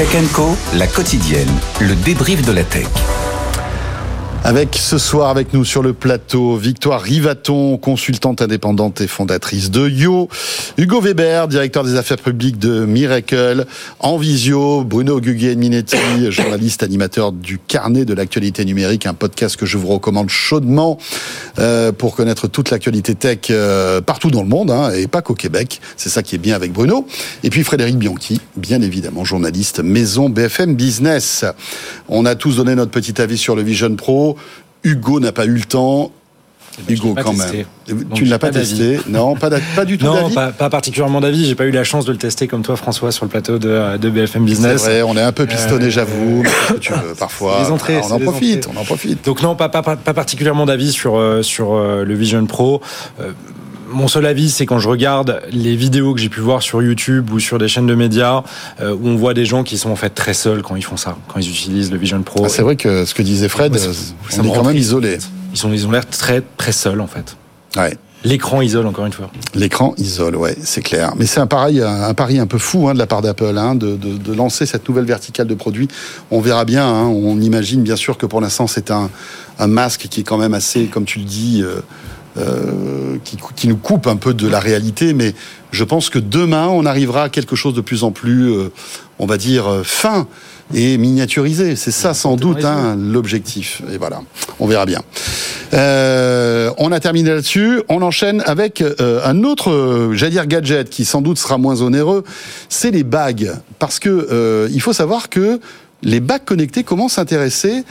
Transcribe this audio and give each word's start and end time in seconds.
Tech 0.00 0.32
Co, 0.32 0.56
la 0.72 0.86
quotidienne, 0.86 1.52
le 1.78 1.94
débrief 1.94 2.40
de 2.40 2.52
la 2.52 2.64
tech. 2.64 2.86
Avec 4.42 4.74
ce 4.74 4.96
soir 4.96 5.28
avec 5.28 5.52
nous 5.52 5.66
sur 5.66 5.82
le 5.82 5.92
plateau, 5.92 6.56
Victoire 6.56 7.02
Rivaton, 7.02 7.76
consultante 7.76 8.40
indépendante 8.40 9.02
et 9.02 9.06
fondatrice 9.06 9.70
de 9.70 9.86
Yo, 9.86 10.28
Hugo 10.78 11.00
Weber, 11.00 11.46
directeur 11.46 11.84
des 11.84 11.96
affaires 11.96 12.16
publiques 12.16 12.58
de 12.58 12.86
Miracle, 12.86 13.66
en 13.98 14.16
visio, 14.16 14.82
Bruno 14.82 15.20
Guguen-Minetti, 15.20 15.98
journaliste 16.30 16.82
animateur 16.82 17.32
du 17.32 17.58
Carnet 17.58 18.06
de 18.06 18.14
l'actualité 18.14 18.64
numérique, 18.64 19.06
un 19.06 19.12
podcast 19.12 19.56
que 19.56 19.66
je 19.66 19.76
vous 19.76 19.88
recommande 19.88 20.30
chaudement 20.30 20.98
euh, 21.58 21.92
pour 21.92 22.16
connaître 22.16 22.48
toute 22.48 22.70
l'actualité 22.70 23.14
tech 23.14 23.38
euh, 23.50 24.00
partout 24.00 24.30
dans 24.30 24.42
le 24.42 24.48
monde, 24.48 24.70
hein, 24.70 24.90
et 24.90 25.06
pas 25.06 25.20
qu'au 25.20 25.34
Québec. 25.34 25.82
C'est 25.98 26.08
ça 26.08 26.22
qui 26.22 26.34
est 26.34 26.38
bien 26.38 26.56
avec 26.56 26.72
Bruno. 26.72 27.06
Et 27.44 27.50
puis 27.50 27.62
Frédéric 27.62 27.98
Bianchi, 27.98 28.40
bien 28.56 28.80
évidemment, 28.80 29.22
journaliste 29.22 29.80
maison 29.80 30.30
BFM 30.30 30.74
Business. 30.76 31.44
On 32.08 32.24
a 32.24 32.34
tous 32.34 32.56
donné 32.56 32.74
notre 32.74 32.90
petit 32.90 33.20
avis 33.20 33.36
sur 33.36 33.54
le 33.54 33.62
Vision 33.62 33.94
Pro. 33.94 34.29
Hugo 34.84 35.20
n'a 35.20 35.32
pas 35.32 35.46
eu 35.46 35.54
le 35.54 35.64
temps. 35.64 36.10
Eh 36.78 36.82
ben, 36.82 36.94
Hugo, 36.94 37.14
quand 37.22 37.34
testé. 37.34 37.66
même. 37.88 38.04
tu 38.14 38.24
ne 38.24 38.30
l'as 38.30 38.38
pas, 38.38 38.50
testé 38.50 39.00
Non, 39.08 39.34
pas, 39.34 39.50
pas 39.74 39.84
du 39.84 39.98
tout 39.98 40.06
Non, 40.06 40.30
pas, 40.30 40.52
pas, 40.52 40.70
particulièrement 40.70 41.20
d'avis. 41.20 41.46
J'ai 41.46 41.54
pas 41.54 41.64
eu 41.64 41.72
la 41.72 41.84
chance 41.84 42.04
de 42.04 42.12
le 42.12 42.18
tester 42.18 42.46
comme 42.46 42.62
toi, 42.62 42.76
François, 42.76 43.12
sur 43.12 43.24
le 43.24 43.30
plateau 43.30 43.58
de, 43.58 43.96
de 43.96 44.10
BFM 44.10 44.44
Business. 44.44 44.82
C'est 44.82 45.00
vrai, 45.00 45.02
on 45.02 45.16
est 45.16 45.22
un 45.22 45.32
peu 45.32 45.46
pistonné, 45.46 45.86
euh, 45.86 45.90
j'avoue. 45.90 46.44
tu 46.80 46.92
veux, 46.92 47.14
parfois. 47.18 47.58
Les 47.64 47.70
entrées, 47.70 48.00
on 48.02 48.12
en 48.12 48.20
profite, 48.20 48.68
on 48.72 48.78
en 48.78 48.84
profite. 48.84 49.24
Donc 49.24 49.42
non, 49.42 49.56
pas, 49.56 49.68
particulièrement 49.68 50.64
d'avis 50.64 50.92
sur, 50.92 51.16
euh, 51.16 51.42
sur 51.42 51.74
euh, 51.74 52.04
le 52.04 52.14
Vision 52.14 52.46
Pro 52.46 52.80
mon 53.90 54.08
seul 54.08 54.26
avis, 54.26 54.50
c'est 54.50 54.66
quand 54.66 54.78
je 54.78 54.88
regarde 54.88 55.42
les 55.50 55.76
vidéos 55.76 56.14
que 56.14 56.20
j'ai 56.20 56.28
pu 56.28 56.40
voir 56.40 56.62
sur 56.62 56.82
YouTube 56.82 57.30
ou 57.32 57.40
sur 57.40 57.58
des 57.58 57.68
chaînes 57.68 57.86
de 57.86 57.94
médias 57.94 58.42
euh, 58.80 58.94
où 58.94 59.08
on 59.08 59.16
voit 59.16 59.34
des 59.34 59.44
gens 59.44 59.62
qui 59.64 59.78
sont 59.78 59.90
en 59.90 59.96
fait 59.96 60.10
très 60.10 60.34
seuls 60.34 60.62
quand 60.62 60.76
ils 60.76 60.84
font 60.84 60.96
ça, 60.96 61.16
quand 61.28 61.40
ils 61.40 61.48
utilisent 61.48 61.90
le 61.90 61.98
Vision 61.98 62.22
Pro. 62.22 62.44
Ah, 62.44 62.48
c'est 62.48 62.62
vrai 62.62 62.76
que 62.76 63.04
ce 63.04 63.14
que 63.14 63.22
disait 63.22 63.48
Fred, 63.48 63.76
ça 63.76 63.90
on 64.38 64.44
est 64.44 64.54
quand 64.54 64.64
même 64.64 64.76
isolé. 64.76 65.18
Ils 65.52 65.58
sont, 65.58 65.72
ils 65.72 65.86
ont 65.86 65.90
l'air 65.90 66.08
très 66.08 66.42
très 66.56 66.72
seuls 66.72 67.00
en 67.00 67.06
fait. 67.06 67.36
Ouais. 67.76 67.96
L'écran 68.22 68.60
isole 68.60 68.86
encore 68.86 69.06
une 69.06 69.14
fois. 69.14 69.30
L'écran 69.54 69.94
isole, 69.96 70.36
ouais, 70.36 70.54
c'est 70.62 70.82
clair. 70.82 71.14
Mais 71.16 71.24
c'est 71.24 71.40
un 71.40 71.46
pari, 71.46 71.80
un 71.80 72.12
pari 72.12 72.38
un 72.38 72.46
peu 72.46 72.58
fou 72.58 72.86
hein, 72.86 72.92
de 72.92 72.98
la 72.98 73.06
part 73.06 73.22
d'Apple, 73.22 73.56
hein, 73.56 73.74
de, 73.74 73.96
de, 73.96 74.18
de, 74.18 74.34
lancer 74.34 74.66
cette 74.66 74.86
nouvelle 74.86 75.06
verticale 75.06 75.46
de 75.46 75.54
produits. 75.54 75.88
On 76.30 76.40
verra 76.40 76.66
bien. 76.66 76.86
Hein, 76.86 77.06
on 77.06 77.40
imagine 77.40 77.82
bien 77.82 77.96
sûr 77.96 78.18
que 78.18 78.26
pour 78.26 78.42
l'instant 78.42 78.66
c'est 78.66 78.90
un, 78.90 79.08
un 79.58 79.66
masque 79.68 80.08
qui 80.10 80.20
est 80.20 80.24
quand 80.24 80.36
même 80.36 80.52
assez, 80.52 80.84
comme 80.86 81.06
tu 81.06 81.18
le 81.18 81.24
dis. 81.24 81.62
Euh, 81.64 81.80
euh, 82.36 83.16
qui, 83.24 83.36
qui, 83.56 83.68
nous 83.68 83.76
coupe 83.76 84.06
un 84.06 84.16
peu 84.16 84.34
de 84.34 84.46
la 84.46 84.60
réalité, 84.60 85.14
mais 85.14 85.34
je 85.72 85.84
pense 85.84 86.10
que 86.10 86.18
demain, 86.18 86.68
on 86.68 86.86
arrivera 86.86 87.24
à 87.24 87.28
quelque 87.28 87.56
chose 87.56 87.74
de 87.74 87.80
plus 87.80 88.04
en 88.04 88.12
plus, 88.12 88.52
euh, 88.52 88.72
on 89.18 89.26
va 89.26 89.36
dire, 89.36 89.66
euh, 89.66 89.82
fin 89.84 90.26
et 90.72 90.96
miniaturisé. 90.96 91.74
C'est 91.74 91.90
ça 91.90 92.14
sans 92.14 92.36
doute 92.36 92.64
hein, 92.64 92.96
l'objectif. 92.96 93.82
Et 93.92 93.98
voilà, 93.98 94.22
on 94.60 94.66
verra 94.66 94.86
bien. 94.86 95.00
Euh, 95.74 96.70
on 96.78 96.92
a 96.92 97.00
terminé 97.00 97.30
là-dessus. 97.30 97.82
On 97.88 98.02
enchaîne 98.02 98.42
avec 98.46 98.80
euh, 98.80 99.20
un 99.24 99.42
autre, 99.42 100.10
j'allais 100.12 100.30
dire 100.30 100.46
gadget, 100.46 100.88
qui 100.88 101.04
sans 101.04 101.22
doute 101.22 101.38
sera 101.38 101.58
moins 101.58 101.82
onéreux. 101.82 102.24
C'est 102.68 102.92
les 102.92 103.04
bagues, 103.04 103.52
parce 103.78 103.98
que 103.98 104.68
il 104.72 104.80
faut 104.80 104.92
savoir 104.92 105.28
que 105.28 105.60
les 106.02 106.20
bagues 106.20 106.44
connectées 106.44 106.84
commencent 106.84 107.18
à 107.18 107.22
s'intéresser 107.22 107.84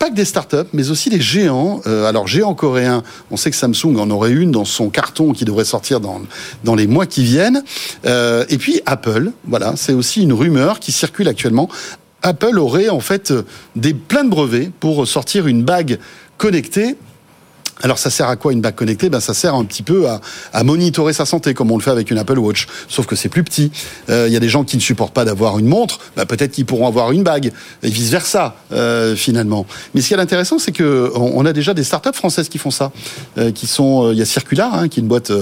pas 0.00 0.08
que 0.08 0.14
des 0.14 0.24
startups, 0.24 0.68
mais 0.72 0.90
aussi 0.90 1.10
des 1.10 1.20
géants. 1.20 1.82
Euh, 1.86 2.06
alors, 2.06 2.26
géants 2.26 2.54
coréens, 2.54 3.02
on 3.30 3.36
sait 3.36 3.50
que 3.50 3.56
Samsung 3.56 3.98
en 3.98 4.10
aurait 4.10 4.32
une 4.32 4.50
dans 4.50 4.64
son 4.64 4.88
carton 4.88 5.34
qui 5.34 5.44
devrait 5.44 5.66
sortir 5.66 6.00
dans, 6.00 6.22
dans 6.64 6.74
les 6.74 6.86
mois 6.86 7.04
qui 7.04 7.22
viennent. 7.22 7.62
Euh, 8.06 8.46
et 8.48 8.56
puis 8.56 8.80
Apple, 8.86 9.30
voilà, 9.46 9.74
c'est 9.76 9.92
aussi 9.92 10.22
une 10.22 10.32
rumeur 10.32 10.80
qui 10.80 10.90
circule 10.90 11.28
actuellement. 11.28 11.68
Apple 12.22 12.58
aurait 12.58 12.88
en 12.88 13.00
fait 13.00 13.32
des 13.76 13.92
plein 13.92 14.24
de 14.24 14.30
brevets 14.30 14.72
pour 14.80 15.06
sortir 15.06 15.46
une 15.46 15.62
bague 15.62 15.98
connectée 16.38 16.96
alors 17.82 17.98
ça 17.98 18.10
sert 18.10 18.28
à 18.28 18.36
quoi 18.36 18.52
une 18.52 18.60
bague 18.60 18.74
connectée? 18.74 19.08
Ben 19.08 19.20
ça 19.20 19.34
sert 19.34 19.54
un 19.54 19.64
petit 19.64 19.82
peu 19.82 20.08
à, 20.08 20.20
à, 20.52 20.64
monitorer 20.64 21.12
sa 21.12 21.24
santé 21.24 21.54
comme 21.54 21.70
on 21.70 21.76
le 21.76 21.82
fait 21.82 21.90
avec 21.90 22.10
une 22.10 22.18
Apple 22.18 22.38
Watch, 22.38 22.66
sauf 22.88 23.06
que 23.06 23.16
c'est 23.16 23.28
plus 23.28 23.44
petit. 23.44 23.70
Euh, 24.10 24.26
il 24.28 24.32
y 24.32 24.36
a 24.36 24.40
des 24.40 24.48
gens 24.48 24.64
qui 24.64 24.76
ne 24.76 24.82
supportent 24.82 25.14
pas 25.14 25.24
d'avoir 25.24 25.58
une 25.58 25.66
montre, 25.66 25.98
ben 26.16 26.26
peut-être 26.26 26.52
qu'ils 26.52 26.66
pourront 26.66 26.86
avoir 26.86 27.12
une 27.12 27.22
bague 27.22 27.52
et 27.82 27.88
vice 27.88 28.10
versa 28.10 28.56
euh, 28.72 29.16
finalement. 29.16 29.66
Mais 29.94 30.00
ce 30.00 30.08
qui 30.08 30.14
est 30.14 30.18
intéressant, 30.18 30.58
c'est 30.58 30.72
que 30.72 31.10
on, 31.14 31.44
a 31.46 31.52
déjà 31.52 31.74
des 31.74 31.84
startups 31.84 32.12
françaises 32.12 32.48
qui 32.48 32.58
font 32.58 32.70
ça, 32.70 32.92
euh, 33.38 33.50
qui 33.50 33.66
sont. 33.66 34.12
Il 34.12 34.18
y 34.18 34.22
a 34.22 34.26
Circular, 34.26 34.74
hein, 34.74 34.88
qui 34.88 35.00
est 35.00 35.02
une 35.02 35.08
boîte 35.08 35.32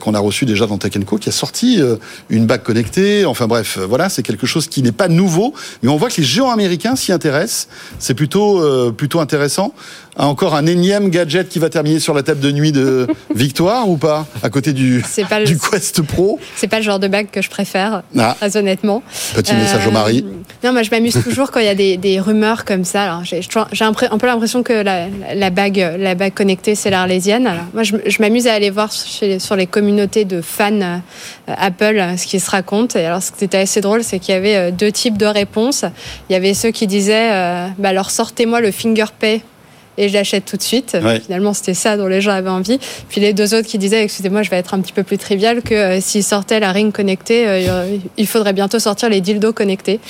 qu'on 0.00 0.14
a 0.14 0.18
reçue 0.18 0.44
déjà 0.44 0.66
dans 0.66 0.78
Tech 0.78 0.92
Co, 1.06 1.16
qui 1.16 1.28
a 1.28 1.32
sorti 1.32 1.80
une 2.28 2.46
bague 2.46 2.62
connectée. 2.62 3.24
Enfin 3.24 3.46
bref, 3.46 3.78
voilà, 3.78 4.08
c'est 4.08 4.22
quelque 4.22 4.46
chose 4.46 4.66
qui 4.66 4.82
n'est 4.82 4.92
pas 4.92 5.08
nouveau, 5.08 5.54
mais 5.82 5.88
on 5.88 5.96
voit 5.96 6.10
que 6.10 6.16
les 6.18 6.26
géants 6.26 6.50
américains 6.50 6.96
s'y 6.96 7.12
intéressent. 7.12 7.68
C'est 7.98 8.14
plutôt 8.14 8.92
plutôt 8.92 9.20
intéressant 9.20 9.72
encore 10.16 10.54
un 10.54 10.66
énième 10.66 11.08
gadget 11.08 11.48
qui 11.48 11.58
va 11.58 11.68
terminer 11.70 12.00
sur 12.00 12.14
la 12.14 12.22
table 12.22 12.40
de 12.40 12.50
nuit 12.50 12.72
de 12.72 13.06
Victoire 13.34 13.88
ou 13.88 13.96
pas? 13.96 14.26
À 14.42 14.50
côté 14.50 14.72
du, 14.72 15.02
du 15.46 15.58
Quest 15.58 16.02
Pro? 16.02 16.38
C'est 16.56 16.68
pas 16.68 16.78
le 16.78 16.82
genre 16.82 16.98
de 16.98 17.08
bague 17.08 17.28
que 17.30 17.42
je 17.42 17.50
préfère, 17.50 18.02
ah. 18.18 18.34
très 18.38 18.56
honnêtement. 18.56 19.02
Petit 19.34 19.54
message 19.54 19.86
au 19.86 19.90
mari. 19.90 20.24
Euh, 20.26 20.66
non, 20.66 20.72
moi 20.72 20.82
je 20.82 20.90
m'amuse 20.90 21.18
toujours 21.22 21.50
quand 21.50 21.60
il 21.60 21.66
y 21.66 21.70
a 21.70 21.74
des, 21.74 21.96
des 21.96 22.20
rumeurs 22.20 22.64
comme 22.64 22.84
ça. 22.84 23.20
J'ai 23.24 23.40
un, 23.84 23.92
peu 23.92 24.26
l'impression 24.26 24.62
que 24.62 24.72
la, 24.72 25.06
la, 25.34 25.50
bague, 25.50 25.96
la 25.98 26.14
bague 26.14 26.34
connectée, 26.34 26.74
c'est 26.74 26.90
l'Arlésienne. 26.90 27.46
Alors, 27.46 27.64
moi 27.72 27.82
je, 27.82 27.96
je 28.06 28.20
m'amuse 28.20 28.46
à 28.46 28.54
aller 28.54 28.70
voir 28.70 28.92
chez, 28.92 29.38
sur 29.38 29.56
les 29.56 29.66
communautés 29.66 30.24
de 30.24 30.40
fans 30.40 30.72
euh, 30.80 30.98
Apple 31.46 31.98
euh, 31.98 32.16
ce 32.16 32.26
qui 32.26 32.40
se 32.40 32.50
raconte. 32.50 32.96
Et 32.96 33.04
alors 33.04 33.22
ce 33.22 33.32
qui 33.32 33.44
était 33.44 33.58
assez 33.58 33.80
drôle, 33.80 34.02
c'est 34.02 34.18
qu'il 34.18 34.34
y 34.34 34.36
avait 34.36 34.72
deux 34.72 34.92
types 34.92 35.16
de 35.16 35.26
réponses. 35.26 35.84
Il 36.28 36.32
y 36.32 36.36
avait 36.36 36.54
ceux 36.54 36.70
qui 36.70 36.86
disaient 36.86 37.30
bah, 37.78 37.90
alors 37.90 38.10
sortez-moi 38.10 38.60
le 38.60 38.70
finger 38.70 39.06
pay 39.18 39.42
et 39.98 40.08
je 40.08 40.14
l'achète 40.14 40.44
tout 40.44 40.56
de 40.56 40.62
suite. 40.62 40.96
Finalement, 41.24 41.52
c'était 41.52 41.74
ça 41.74 41.96
dont 41.96 42.06
les 42.06 42.20
gens 42.20 42.32
avaient 42.32 42.50
envie. 42.50 42.78
Puis 43.08 43.20
les 43.20 43.32
deux 43.32 43.54
autres 43.54 43.68
qui 43.68 43.78
disaient, 43.78 44.02
excusez-moi, 44.02 44.42
je 44.42 44.50
vais 44.50 44.58
être 44.58 44.74
un 44.74 44.80
petit 44.80 44.92
peu 44.92 45.02
plus 45.02 45.18
trivial, 45.18 45.62
que 45.62 45.74
euh, 45.74 46.00
s'ils 46.00 46.24
sortaient 46.24 46.60
la 46.60 46.72
ring 46.72 46.92
connectée, 46.92 47.46
euh, 47.46 47.96
il 48.16 48.26
faudrait 48.26 48.52
bientôt 48.52 48.78
sortir 48.78 49.08
les 49.08 49.20
dildos 49.20 49.52
connectés. 49.52 50.00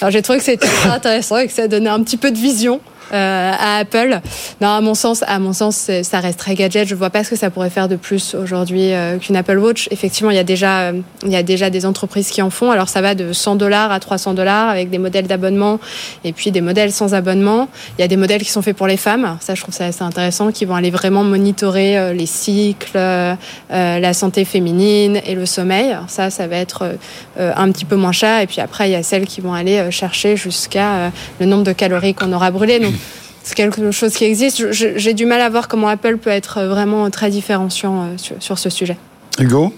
Alors 0.00 0.10
j'ai 0.10 0.22
trouvé 0.22 0.38
que 0.38 0.44
c'était 0.44 0.66
très 0.66 0.90
intéressant 0.90 1.38
et 1.38 1.46
que 1.46 1.52
ça 1.52 1.68
donnait 1.68 1.90
un 1.90 2.02
petit 2.02 2.16
peu 2.16 2.30
de 2.30 2.38
vision 2.38 2.80
à 3.10 3.78
Apple. 3.78 4.20
Non, 4.60 4.68
à 4.68 4.80
mon 4.80 4.94
sens, 4.94 5.24
à 5.26 5.38
mon 5.38 5.52
sens, 5.52 5.90
ça 6.02 6.20
reste 6.20 6.38
très 6.38 6.54
gadget. 6.54 6.86
Je 6.86 6.94
vois 6.94 7.10
pas 7.10 7.24
ce 7.24 7.30
que 7.30 7.36
ça 7.36 7.50
pourrait 7.50 7.70
faire 7.70 7.88
de 7.88 7.96
plus 7.96 8.34
aujourd'hui 8.34 8.92
euh, 8.92 9.18
qu'une 9.18 9.36
Apple 9.36 9.58
Watch. 9.58 9.88
Effectivement, 9.90 10.30
il 10.30 10.36
y 10.36 10.40
a 10.40 10.44
déjà, 10.44 10.80
euh, 10.80 11.00
il 11.24 11.30
y 11.30 11.36
a 11.36 11.42
déjà 11.42 11.70
des 11.70 11.86
entreprises 11.86 12.30
qui 12.30 12.42
en 12.42 12.50
font. 12.50 12.70
Alors 12.70 12.88
ça 12.88 13.00
va 13.00 13.14
de 13.14 13.32
100 13.32 13.56
dollars 13.56 13.92
à 13.92 14.00
300 14.00 14.34
dollars 14.34 14.68
avec 14.68 14.90
des 14.90 14.98
modèles 14.98 15.26
d'abonnement 15.26 15.80
et 16.24 16.32
puis 16.32 16.50
des 16.50 16.60
modèles 16.60 16.92
sans 16.92 17.14
abonnement. 17.14 17.68
Il 17.98 18.02
y 18.02 18.04
a 18.04 18.08
des 18.08 18.16
modèles 18.16 18.42
qui 18.42 18.50
sont 18.50 18.62
faits 18.62 18.76
pour 18.76 18.86
les 18.86 18.96
femmes. 18.96 19.38
Ça, 19.40 19.54
je 19.54 19.62
trouve 19.62 19.74
ça 19.74 19.86
assez 19.86 20.02
intéressant, 20.02 20.52
qui 20.52 20.64
vont 20.64 20.74
aller 20.74 20.90
vraiment 20.90 21.24
monitorer 21.24 22.14
les 22.14 22.26
cycles, 22.26 22.98
la 23.70 24.12
santé 24.12 24.44
féminine 24.44 25.20
et 25.26 25.34
le 25.34 25.46
sommeil. 25.46 25.96
Ça, 26.08 26.30
ça 26.30 26.46
va 26.46 26.56
être 26.56 26.96
un 27.38 27.70
petit 27.72 27.84
peu 27.84 27.96
moins 27.96 28.12
cher. 28.12 28.40
Et 28.40 28.46
puis 28.46 28.60
après, 28.60 28.88
il 28.88 28.92
y 28.92 28.96
a 28.96 29.02
celles 29.02 29.26
qui 29.26 29.40
vont 29.40 29.54
aller 29.54 29.90
chercher 29.90 30.36
jusqu'à 30.36 31.10
le 31.38 31.46
nombre 31.46 31.64
de 31.64 31.72
calories 31.72 32.14
qu'on 32.14 32.32
aura 32.32 32.50
brûlées. 32.50 32.80
C'est 33.42 33.54
quelque 33.54 33.90
chose 33.90 34.14
qui 34.14 34.24
existe. 34.24 34.70
J'ai 34.72 35.14
du 35.14 35.26
mal 35.26 35.40
à 35.40 35.48
voir 35.48 35.68
comment 35.68 35.88
Apple 35.88 36.18
peut 36.18 36.30
être 36.30 36.62
vraiment 36.62 37.08
très 37.10 37.30
différenciant 37.30 38.02
euh, 38.02 38.34
sur, 38.38 38.58
ce 38.58 38.70
sujet. 38.70 38.96
Hugo? 39.38 39.72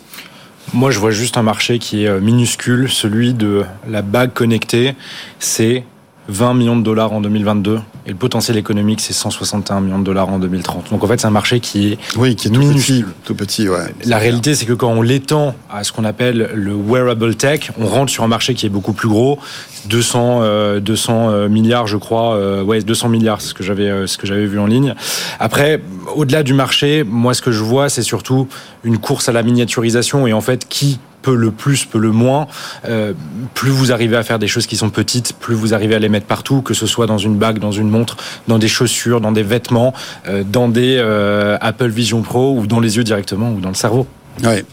Moi, 0.73 0.91
je 0.91 0.99
vois 0.99 1.11
juste 1.11 1.37
un 1.37 1.43
marché 1.43 1.79
qui 1.79 2.05
est 2.05 2.09
euh, 2.09 2.21
minuscule, 2.21 2.89
celui 2.89 3.35
de 3.35 3.65
la 3.89 4.03
bague 4.03 4.33
connectée. 4.33 4.95
C'est 5.39 5.85
20 6.33 6.55
millions 6.55 6.77
de 6.77 6.83
dollars 6.83 7.13
en 7.13 7.21
2022 7.21 7.81
et 8.07 8.11
le 8.11 8.17
potentiel 8.17 8.57
économique 8.57 9.01
c'est 9.01 9.13
161 9.13 9.81
millions 9.81 9.99
de 9.99 10.05
dollars 10.05 10.29
en 10.29 10.39
2030. 10.39 10.91
Donc 10.91 11.05
en 11.05 11.07
fait 11.07 11.21
c'est 11.21 11.27
un 11.27 11.31
marché 11.31 11.61
qui 11.61 11.93
est 11.93 11.99
oui 12.17 12.35
qui 12.35 12.49
est 12.49 12.51
tout 12.51 12.61
petit, 12.61 13.05
tout 13.25 13.35
petit 13.35 13.69
ouais. 13.69 13.95
La 14.07 14.19
réalité 14.19 14.55
c'est 14.55 14.65
que 14.65 14.73
quand 14.73 14.91
on 14.91 15.03
l'étend 15.03 15.55
à 15.71 15.85
ce 15.85 15.93
qu'on 15.93 16.05
appelle 16.05 16.51
le 16.55 16.75
wearable 16.75 17.35
tech, 17.35 17.71
on 17.79 17.87
rentre 17.87 18.11
sur 18.11 18.25
un 18.25 18.29
marché 18.29 18.55
qui 18.55 18.67
est 18.67 18.71
beaucoup 18.71 18.95
plus 18.95 19.09
gros, 19.09 19.39
200 19.87 20.81
200 20.81 21.13
euh, 21.31 21.33
euh, 21.33 21.49
milliards 21.49 21.87
je 21.87 21.99
crois, 21.99 22.37
euh, 22.37 22.63
ouais 22.63 22.81
200 22.81 23.09
milliards 23.11 23.41
c'est 23.41 23.49
ce 23.49 23.55
que 23.55 23.63
j'avais 23.63 24.07
ce 24.07 24.17
que 24.17 24.27
j'avais 24.27 24.47
vu 24.47 24.59
en 24.59 24.67
ligne. 24.67 24.95
Après 25.39 25.83
au-delà 26.15 26.43
du 26.43 26.55
marché, 26.55 27.05
moi 27.05 27.35
ce 27.35 27.43
que 27.43 27.53
je 27.53 27.63
vois 27.63 27.89
c'est 27.89 28.03
surtout 28.03 28.49
une 28.85 28.99
course 28.99 29.29
à 29.29 29.33
la 29.33 29.43
miniaturisation 29.43 30.27
et 30.27 30.33
en 30.33 30.41
fait 30.41 30.67
qui 30.67 30.99
peut 31.23 31.35
le 31.35 31.51
plus, 31.51 31.85
peut 31.85 31.99
le 31.99 32.11
moins, 32.11 32.49
euh, 32.87 33.15
plus 33.55 33.71
vous 33.71 33.93
arrivez 33.93 34.17
à 34.17 34.23
faire 34.23 34.39
des 34.39 34.49
choses 34.49 34.67
qui 34.67 34.77
sont 34.77 34.91
petites, 34.91 35.35
plus 35.35 35.55
vous 35.55 35.73
arrivez 35.73 35.95
à 35.95 35.99
les 35.99 36.09
mettre 36.09 36.27
partout, 36.27 36.61
que 36.61 36.75
ce 36.75 36.87
soit 36.87 37.07
dans 37.07 37.19
une 37.19 37.37
bague, 37.37 37.59
dans 37.59 37.73
une 37.73 37.89
montre, 37.89 38.17
dans 38.49 38.59
des 38.59 38.69
chaussures, 38.69 39.21
dans 39.21 39.33
des 39.33 39.43
vêtements, 39.43 39.95
euh, 40.29 40.43
dans 40.45 40.69
des 40.69 40.97
euh, 40.99 41.57
Apple 41.61 41.89
Vision 41.89 42.23
Pro 42.23 42.59
ou 42.59 42.67
dans 42.67 42.81
les 42.81 42.97
yeux 42.97 43.05
directement 43.05 43.53
ou 43.53 43.61
dans 43.61 43.69
le 43.69 43.75
cerveau. 43.75 44.07
Oui. 44.45 44.65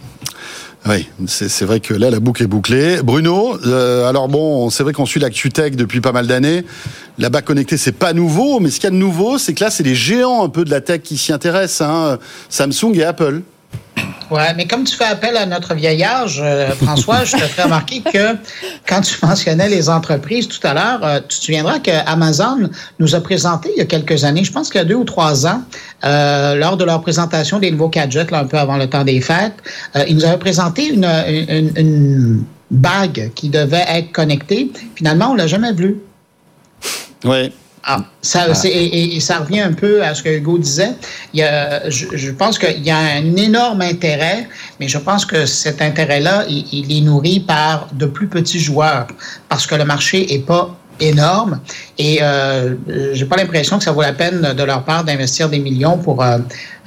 Oui, 0.87 1.09
c'est 1.27 1.65
vrai 1.65 1.81
que 1.81 1.93
là, 1.93 2.09
la 2.09 2.21
boucle 2.21 2.41
est 2.41 2.47
bouclée. 2.47 3.01
Bruno, 3.03 3.57
alors 4.07 4.29
bon, 4.29 4.69
c'est 4.69 4.81
vrai 4.81 4.93
qu'on 4.93 5.05
suit 5.05 5.19
l'actu 5.19 5.49
tech 5.49 5.75
depuis 5.75 5.99
pas 5.99 6.13
mal 6.13 6.25
d'années. 6.25 6.63
La 7.17 7.29
bague 7.29 7.43
connectée, 7.43 7.75
c'est 7.75 7.91
pas 7.91 8.13
nouveau, 8.13 8.61
mais 8.61 8.69
ce 8.69 8.75
qu'il 8.75 8.85
y 8.85 8.87
a 8.87 8.91
de 8.91 8.95
nouveau, 8.95 9.37
c'est 9.37 9.53
que 9.53 9.61
là, 9.61 9.71
c'est 9.71 9.83
les 9.83 9.93
géants 9.93 10.41
un 10.41 10.47
peu 10.47 10.63
de 10.63 10.71
la 10.71 10.79
tech 10.79 11.01
qui 11.01 11.17
s'y 11.17 11.33
intéressent, 11.33 11.81
hein, 11.81 12.17
Samsung 12.47 12.95
et 12.95 13.03
Apple. 13.03 13.41
Ouais, 14.31 14.53
mais 14.55 14.67
comme 14.67 14.83
tu 14.83 14.95
fais 14.95 15.05
appel 15.05 15.35
à 15.37 15.47
notre 15.47 15.73
vieil 15.73 16.03
âge, 16.03 16.39
euh, 16.43 16.69
François, 16.75 17.23
je 17.23 17.31
te 17.31 17.41
fais 17.41 17.63
remarquer 17.63 18.01
que 18.01 18.35
quand 18.87 19.01
tu 19.01 19.15
mentionnais 19.23 19.69
les 19.69 19.89
entreprises 19.89 20.47
tout 20.47 20.65
à 20.67 20.75
l'heure, 20.75 20.99
euh, 21.03 21.19
tu 21.27 21.39
te 21.39 21.45
souviendras 21.45 21.79
que 21.79 21.89
Amazon 22.05 22.69
nous 22.99 23.15
a 23.15 23.21
présenté 23.21 23.71
il 23.75 23.79
y 23.79 23.81
a 23.81 23.85
quelques 23.85 24.23
années, 24.25 24.43
je 24.43 24.51
pense 24.51 24.69
qu'il 24.69 24.77
y 24.77 24.83
a 24.83 24.85
deux 24.85 24.95
ou 24.95 25.03
trois 25.03 25.47
ans, 25.47 25.63
euh, 26.03 26.53
lors 26.53 26.77
de 26.77 26.83
leur 26.83 27.01
présentation 27.01 27.57
des 27.57 27.71
nouveaux 27.71 27.89
gadgets, 27.89 28.31
un 28.31 28.45
peu 28.45 28.57
avant 28.59 28.77
le 28.77 28.87
temps 28.87 29.03
des 29.03 29.19
fêtes, 29.19 29.57
ils 30.07 30.15
nous 30.15 30.25
avaient 30.25 30.37
présenté 30.37 30.89
une, 30.89 31.05
une, 31.05 31.71
une 31.75 32.43
bague 32.69 33.31
qui 33.33 33.49
devait 33.49 33.85
être 33.87 34.11
connectée. 34.11 34.71
Finalement, 34.95 35.31
on 35.31 35.35
l'a 35.35 35.47
jamais 35.47 35.73
vue. 35.73 35.97
Oui. 37.23 37.51
Ah, 37.83 38.03
ça, 38.21 38.47
ah. 38.49 38.67
Et, 38.67 39.19
ça 39.19 39.39
revient 39.39 39.61
un 39.61 39.73
peu 39.73 40.03
à 40.03 40.13
ce 40.13 40.23
que 40.23 40.29
Hugo 40.29 40.57
disait. 40.57 40.93
Il 41.33 41.39
y 41.39 41.43
a, 41.43 41.89
je, 41.89 42.31
pense 42.31 42.59
qu'il 42.59 42.83
y 42.83 42.91
a 42.91 42.97
un 42.97 43.35
énorme 43.35 43.81
intérêt, 43.81 44.47
mais 44.79 44.87
je 44.87 44.97
pense 44.97 45.25
que 45.25 45.45
cet 45.45 45.81
intérêt-là, 45.81 46.45
il, 46.49 46.65
il, 46.71 46.97
est 46.97 47.01
nourri 47.01 47.39
par 47.39 47.87
de 47.93 48.05
plus 48.05 48.27
petits 48.27 48.59
joueurs 48.59 49.07
parce 49.47 49.65
que 49.65 49.75
le 49.75 49.85
marché 49.85 50.33
est 50.33 50.45
pas 50.45 50.75
énorme. 50.99 51.61
Et 52.01 52.19
euh, 52.21 52.75
j'ai 53.11 53.25
pas 53.25 53.35
l'impression 53.35 53.77
que 53.77 53.83
ça 53.83 53.91
vaut 53.91 54.01
la 54.01 54.13
peine 54.13 54.53
de 54.57 54.63
leur 54.63 54.83
part 54.83 55.03
d'investir 55.03 55.49
des 55.49 55.59
millions 55.59 55.97
pour 55.97 56.23
euh, 56.23 56.37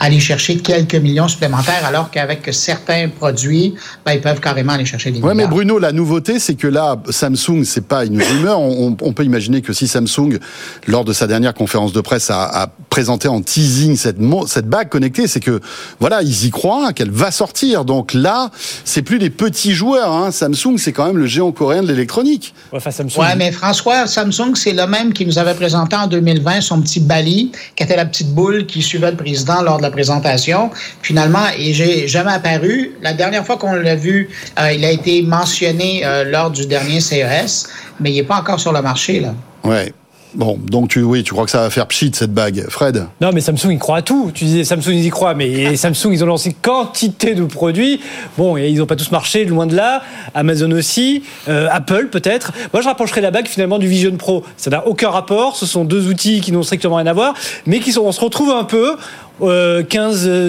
aller 0.01 0.19
chercher 0.19 0.57
quelques 0.57 0.95
millions 0.95 1.29
supplémentaires, 1.29 1.85
alors 1.85 2.11
qu'avec 2.11 2.49
certains 2.53 3.09
produits, 3.09 3.75
ben, 4.07 4.15
ils 4.15 4.23
peuvent 4.23 4.41
carrément 4.41 4.73
aller 4.73 4.87
chercher 4.87 5.11
des 5.11 5.19
millions. 5.19 5.29
Oui, 5.29 5.35
mais 5.37 5.47
Bruno, 5.47 5.79
la 5.79 5.93
nouveauté, 5.93 6.39
c'est 6.39 6.55
que 6.55 6.67
là, 6.67 6.97
Samsung, 7.11 7.65
c'est 7.65 7.87
pas 7.87 8.07
une 8.07 8.23
rumeur. 8.23 8.59
On, 8.59 8.97
on, 9.03 9.13
peut 9.13 9.25
imaginer 9.25 9.61
que 9.61 9.75
si 9.75 9.87
Samsung, 9.87 10.39
lors 10.87 11.05
de 11.05 11.13
sa 11.13 11.27
dernière 11.27 11.53
conférence 11.53 11.93
de 11.93 12.01
presse, 12.01 12.31
a, 12.31 12.63
a 12.63 12.69
présenté 12.89 13.29
en 13.29 13.43
teasing 13.43 13.97
cette, 13.97 14.17
cette 14.47 14.67
bague 14.67 14.89
connectée, 14.89 15.27
c'est 15.27 15.41
que 15.41 15.61
voilà, 16.01 16.23
ils 16.23 16.47
y 16.47 16.51
croient, 16.51 16.95
qu'elle 16.95 17.11
va 17.11 17.31
sortir. 17.31 17.85
Donc 17.85 18.15
là, 18.15 18.51
c'est 18.85 19.03
plus 19.03 19.19
des 19.19 19.31
petits 19.31 19.75
joueurs. 19.75 20.11
Hein. 20.11 20.31
Samsung, 20.31 20.79
c'est 20.79 20.93
quand 20.93 21.07
même 21.07 21.19
le 21.19 21.27
géant 21.27 21.53
coréen 21.53 21.83
de 21.83 21.89
l'électronique. 21.89 22.55
Ouais, 22.73 22.81
Samsung... 22.81 23.21
ouais, 23.21 23.37
mais 23.37 23.53
François, 23.53 24.07
Samsung, 24.07 24.55
c'est 24.55 24.73
le 24.73 24.87
même 24.87 25.02
qui 25.11 25.27
nous 25.27 25.39
avait 25.39 25.55
présenté 25.55 25.97
en 25.97 26.07
2020 26.07 26.61
son 26.61 26.81
petit 26.81 27.01
Bali, 27.01 27.51
qui 27.75 27.83
était 27.83 27.97
la 27.97 28.05
petite 28.05 28.29
boule 28.29 28.67
qui 28.67 28.83
suivait 28.83 29.11
le 29.11 29.17
président 29.17 29.63
lors 29.63 29.79
de 29.79 29.83
la 29.83 29.91
présentation. 29.91 30.71
Finalement, 31.03 31.47
et 31.59 31.73
j'ai 31.73 32.07
jamais 32.07 32.33
apparu. 32.33 32.93
La 33.03 33.13
dernière 33.13 33.45
fois 33.45 33.57
qu'on 33.57 33.73
l'a 33.73 33.97
vu, 33.97 34.29
euh, 34.59 34.73
il 34.73 34.85
a 34.85 34.91
été 34.91 35.23
mentionné 35.23 36.03
euh, 36.05 36.25
lors 36.25 36.51
du 36.51 36.67
dernier 36.67 37.01
CES, 37.01 37.69
mais 38.01 38.13
il 38.13 38.17
n'est 38.17 38.23
pas 38.23 38.37
encore 38.37 38.61
sur 38.61 38.73
le 38.73 38.83
marché 38.83 39.21
là. 39.21 39.35
Ouais. 39.65 39.93
Bon, 40.35 40.59
donc 40.59 40.89
tu, 40.89 41.03
oui, 41.03 41.23
tu 41.23 41.33
crois 41.33 41.45
que 41.45 41.51
ça 41.51 41.61
va 41.61 41.71
faire 41.71 41.87
pchit 41.87 42.11
cette 42.15 42.33
bague, 42.33 42.65
Fred? 42.69 43.07
Non, 43.21 43.31
mais 43.35 43.41
Samsung, 43.41 43.71
il 43.71 43.79
croit 43.79 43.99
à 43.99 44.03
tout. 44.03 44.31
Tu 44.33 44.45
disais 44.45 44.65
Samsung, 44.65 44.93
ils 44.93 45.07
y 45.07 45.11
croient, 45.11 45.35
mais 45.35 45.77
Samsung, 45.77 46.11
ils 46.11 46.25
ont 46.25 46.27
lancé 46.27 46.57
quantité 46.61 47.35
de 47.35 47.45
produits. 47.45 48.01
Bon, 48.39 48.57
et 48.57 48.69
ils 48.69 48.79
n'ont 48.79 48.87
pas 48.87 48.97
tous 48.97 49.11
marché, 49.11 49.45
loin 49.45 49.67
de 49.67 49.77
là. 49.77 50.03
Amazon 50.35 50.71
aussi, 50.71 51.23
euh, 51.49 51.69
Apple 51.71 52.09
peut-être. 52.09 52.53
Moi, 52.73 52.83
je 52.83 52.89
rapprocherais 52.89 53.21
la 53.21 53.31
bague 53.31 53.47
finalement 53.47 53.79
du 53.79 53.87
Vision 53.87 54.17
Pro. 54.17 54.43
Ça 54.57 54.71
n'a 54.71 54.87
aucun 54.87 55.11
rapport. 55.11 55.57
Ce 55.57 55.67
sont 55.67 55.85
deux 55.85 56.09
outils 56.09 56.41
qui 56.41 56.53
n'ont 56.53 56.63
strictement 56.63 56.97
rien 56.97 57.07
à 57.07 57.13
voir, 57.13 57.35
mais 57.67 57.81
qui 57.81 57.93
sont, 57.93 58.03
on 58.03 58.13
se 58.13 58.21
retrouve 58.21 58.51
un 58.51 58.65
peu 58.65 58.97
15, 58.97 59.32
euh, 59.41 59.83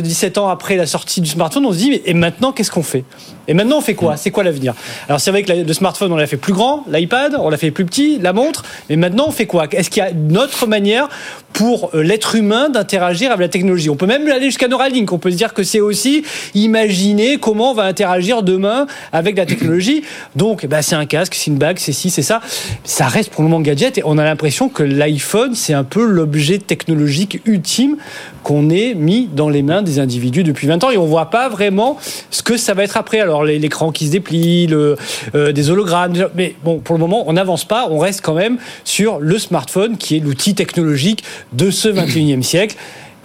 17 0.02 0.38
ans 0.38 0.50
après 0.50 0.76
la 0.76 0.86
sortie 0.86 1.22
du 1.22 1.30
smartphone, 1.30 1.66
on 1.66 1.72
se 1.72 1.78
dit, 1.78 2.02
et 2.06 2.14
maintenant, 2.14 2.52
qu'est-ce 2.52 2.72
qu'on 2.72 2.84
fait? 2.84 3.04
Et 3.48 3.54
maintenant, 3.54 3.80
on 3.80 3.82
fait 3.82 3.94
quoi? 3.94 4.16
C'est 4.16 4.32
quoi 4.32 4.44
l'avenir? 4.44 4.74
Alors, 5.08 5.20
c'est 5.20 5.32
vrai 5.32 5.44
que 5.44 5.52
le 5.52 5.74
smartphone, 5.74 6.12
on 6.12 6.16
l'a 6.16 6.28
fait 6.28 6.38
plus 6.38 6.54
grand, 6.54 6.86
l'iPad, 6.90 7.36
on 7.40 7.50
l'a 7.50 7.58
fait 7.58 7.72
plus 7.72 7.86
petit, 7.86 8.20
la 8.20 8.32
montre, 8.34 8.64
mais 8.90 8.96
maintenant, 8.96 9.26
on 9.28 9.32
fait 9.32 9.46
quoi? 9.46 9.66
Est-ce 9.72 9.90
qu'il 9.90 10.02
y 10.02 10.06
a 10.06 10.12
une 10.12 10.38
autre 10.38 10.66
manière 10.66 11.10
pour 11.52 11.92
euh, 11.94 12.04
l'être 12.04 12.36
humain 12.36 12.70
d'interagir 12.70 13.32
avec 13.32 13.42
la 13.42 13.50
technologie? 13.50 13.90
On 13.90 13.96
peut 13.96 14.06
même 14.06 14.28
aller 14.30 14.46
jusqu'à 14.46 14.68
Neuralink, 14.68 15.12
on 15.12 15.18
peut 15.18 15.32
se 15.32 15.36
dire 15.36 15.54
que 15.54 15.64
c'est 15.64 15.82
aussi 15.82 16.24
imaginer 16.54 17.38
comment 17.38 17.72
on 17.72 17.74
va 17.74 17.84
interagir 17.84 18.44
demain 18.44 18.88
avec 19.12 19.38
la 19.38 19.46
technologie. 19.46 20.04
Donc, 20.36 20.66
bah, 20.66 20.82
c'est 20.82 20.96
un 20.96 21.06
casque, 21.06 21.36
c'est 21.36 21.52
une 21.52 21.58
bague, 21.58 21.80
c'est 21.80 21.92
ci, 21.92 22.10
c'est 22.10 22.22
ça. 22.22 22.42
Ça 22.86 23.08
reste 23.08 23.32
pour 23.32 23.44
le 23.44 23.50
moment 23.50 23.62
gadget, 23.62 23.98
et 23.98 24.04
on 24.06 24.18
a 24.18 24.24
l'impression 24.24 24.70
que 24.70 24.84
l'iPhone, 24.84 25.54
c'est 25.54 25.74
un 25.74 25.84
peu 25.84 26.06
l'objet 26.06 26.60
technologique 26.60 27.42
ultime 27.46 27.98
qu'on 28.44 28.70
est 28.74 28.94
mis 28.96 29.28
dans 29.32 29.50
les 29.50 29.62
mains 29.62 29.82
des 29.82 30.00
individus 30.00 30.44
depuis 30.44 30.68
20 30.68 30.84
ans 30.84 30.92
et 30.92 30.98
on 30.98 31.06
voit 31.06 31.30
pas 31.30 31.50
vraiment 31.50 31.98
ce 32.32 32.44
que 32.44 32.58
ça 32.58 32.74
va 32.74 32.84
être 32.84 32.98
après. 32.98 33.20
Alors 33.20 33.44
l'écran 33.44 33.92
qui 33.92 34.08
se 34.08 34.12
déplie, 34.12 34.68
le, 34.68 34.98
euh, 35.36 35.52
des 35.52 35.70
hologrammes, 35.70 36.30
mais 36.36 36.56
bon, 36.64 36.80
pour 36.80 36.96
le 36.96 37.00
moment, 37.00 37.24
on 37.28 37.34
n'avance 37.34 37.66
pas, 37.66 37.88
on 37.90 37.98
reste 37.98 38.22
quand 38.22 38.34
même 38.34 38.58
sur 38.84 39.20
le 39.20 39.38
smartphone 39.38 39.98
qui 39.98 40.18
est 40.18 40.20
l'outil 40.20 40.56
technologique 40.56 41.24
de 41.54 41.72
ce 41.72 41.88
21e 41.90 42.42
siècle. 42.44 42.76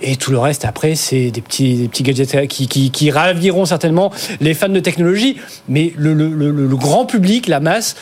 Et 0.00 0.14
tout 0.14 0.30
le 0.30 0.38
reste, 0.38 0.64
après, 0.64 0.94
c'est 0.94 1.32
des 1.32 1.40
petits, 1.40 1.74
des 1.74 1.88
petits 1.88 2.04
gadgets 2.04 2.46
qui, 2.46 2.68
qui, 2.68 2.92
qui, 2.92 3.10
raviront 3.10 3.64
certainement 3.64 4.12
les 4.40 4.54
fans 4.54 4.68
de 4.68 4.78
technologie. 4.78 5.38
Mais 5.68 5.92
le, 5.96 6.14
le, 6.14 6.28
le, 6.28 6.52
le 6.52 6.76
grand 6.76 7.04
public, 7.04 7.48
la 7.48 7.58
masse, 7.58 7.96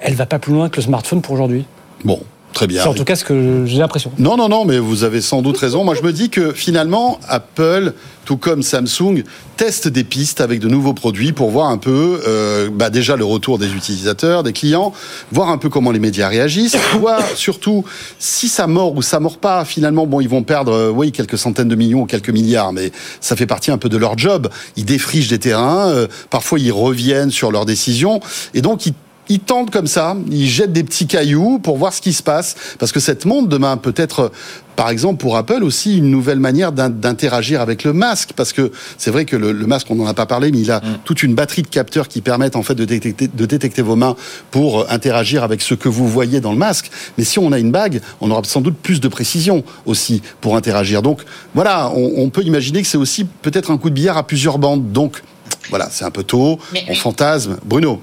elle 0.00 0.14
va 0.14 0.26
pas 0.26 0.38
plus 0.38 0.52
loin 0.52 0.68
que 0.68 0.76
le 0.76 0.82
smartphone 0.82 1.22
pour 1.22 1.32
aujourd'hui. 1.32 1.64
Bon, 2.04 2.20
Très 2.58 2.66
bien. 2.66 2.82
C'est 2.82 2.88
en 2.88 2.94
tout 2.94 3.04
cas 3.04 3.14
ce 3.14 3.24
que 3.24 3.66
j'ai 3.66 3.78
l'impression. 3.78 4.10
Non, 4.18 4.36
non, 4.36 4.48
non, 4.48 4.64
mais 4.64 4.80
vous 4.80 5.04
avez 5.04 5.20
sans 5.20 5.42
doute 5.42 5.56
raison. 5.58 5.84
Moi, 5.84 5.94
je 5.94 6.02
me 6.02 6.12
dis 6.12 6.28
que 6.28 6.52
finalement, 6.52 7.20
Apple, 7.28 7.92
tout 8.24 8.36
comme 8.36 8.64
Samsung, 8.64 9.22
teste 9.56 9.86
des 9.86 10.02
pistes 10.02 10.40
avec 10.40 10.58
de 10.58 10.66
nouveaux 10.66 10.92
produits 10.92 11.32
pour 11.32 11.50
voir 11.50 11.68
un 11.68 11.78
peu, 11.78 12.20
euh, 12.26 12.68
bah 12.68 12.90
déjà 12.90 13.14
le 13.14 13.24
retour 13.24 13.60
des 13.60 13.68
utilisateurs, 13.68 14.42
des 14.42 14.52
clients, 14.52 14.92
voir 15.30 15.50
un 15.50 15.56
peu 15.58 15.68
comment 15.68 15.92
les 15.92 16.00
médias 16.00 16.26
réagissent, 16.26 16.76
voir 16.98 17.22
surtout 17.36 17.84
si 18.18 18.48
ça 18.48 18.66
mord 18.66 18.96
ou 18.96 19.02
ça 19.02 19.20
mord 19.20 19.38
pas. 19.38 19.64
Finalement, 19.64 20.08
bon, 20.08 20.20
ils 20.20 20.28
vont 20.28 20.42
perdre, 20.42 20.72
euh, 20.72 20.90
oui, 20.90 21.12
quelques 21.12 21.38
centaines 21.38 21.68
de 21.68 21.76
millions 21.76 22.00
ou 22.00 22.06
quelques 22.06 22.30
milliards, 22.30 22.72
mais 22.72 22.90
ça 23.20 23.36
fait 23.36 23.46
partie 23.46 23.70
un 23.70 23.78
peu 23.78 23.88
de 23.88 23.96
leur 23.96 24.18
job. 24.18 24.48
Ils 24.76 24.84
défrichent 24.84 25.28
des 25.28 25.38
terrains, 25.38 25.90
euh, 25.90 26.08
parfois 26.28 26.58
ils 26.58 26.72
reviennent 26.72 27.30
sur 27.30 27.52
leurs 27.52 27.66
décisions, 27.66 28.18
et 28.52 28.62
donc 28.62 28.84
ils 28.84 28.94
ils 29.28 29.40
tentent 29.40 29.70
comme 29.70 29.86
ça, 29.86 30.16
ils 30.30 30.48
jettent 30.48 30.72
des 30.72 30.84
petits 30.84 31.06
cailloux 31.06 31.58
pour 31.58 31.76
voir 31.76 31.92
ce 31.92 32.00
qui 32.00 32.12
se 32.12 32.22
passe. 32.22 32.56
Parce 32.78 32.92
que 32.92 33.00
cette 33.00 33.24
montre 33.24 33.48
demain 33.48 33.76
peut 33.76 33.94
être, 33.96 34.32
par 34.76 34.88
exemple, 34.88 35.18
pour 35.18 35.36
Apple 35.36 35.62
aussi 35.62 35.98
une 35.98 36.10
nouvelle 36.10 36.40
manière 36.40 36.72
d'interagir 36.72 37.60
avec 37.60 37.84
le 37.84 37.92
masque. 37.92 38.30
Parce 38.34 38.52
que 38.52 38.72
c'est 38.96 39.10
vrai 39.10 39.24
que 39.24 39.36
le, 39.36 39.52
masque, 39.66 39.88
on 39.90 39.96
n'en 39.96 40.06
a 40.06 40.14
pas 40.14 40.26
parlé, 40.26 40.50
mais 40.50 40.60
il 40.60 40.70
a 40.70 40.80
mm. 40.80 40.98
toute 41.04 41.22
une 41.22 41.34
batterie 41.34 41.62
de 41.62 41.68
capteurs 41.68 42.08
qui 42.08 42.20
permettent 42.20 42.56
en 42.56 42.62
fait 42.62 42.74
de 42.74 42.84
détecter, 42.84 43.28
de 43.28 43.46
détecter 43.46 43.82
vos 43.82 43.96
mains 43.96 44.16
pour 44.50 44.80
euh, 44.80 44.86
interagir 44.88 45.42
avec 45.42 45.60
ce 45.62 45.74
que 45.74 45.88
vous 45.88 46.08
voyez 46.08 46.40
dans 46.40 46.52
le 46.52 46.58
masque. 46.58 46.90
Mais 47.18 47.24
si 47.24 47.38
on 47.38 47.52
a 47.52 47.58
une 47.58 47.70
bague, 47.70 48.00
on 48.20 48.30
aura 48.30 48.42
sans 48.44 48.60
doute 48.60 48.76
plus 48.76 49.00
de 49.00 49.08
précision 49.08 49.62
aussi 49.84 50.22
pour 50.40 50.56
interagir. 50.56 51.02
Donc 51.02 51.22
voilà, 51.54 51.90
on, 51.94 52.12
on 52.16 52.30
peut 52.30 52.42
imaginer 52.42 52.82
que 52.82 52.88
c'est 52.88 52.98
aussi 52.98 53.24
peut-être 53.24 53.70
un 53.70 53.78
coup 53.78 53.90
de 53.90 53.94
billard 53.94 54.16
à 54.16 54.26
plusieurs 54.26 54.58
bandes. 54.58 54.92
Donc 54.92 55.22
voilà, 55.70 55.88
c'est 55.90 56.04
un 56.04 56.10
peu 56.10 56.22
tôt, 56.22 56.58
on 56.88 56.94
fantasme. 56.94 57.58
Bruno 57.64 58.00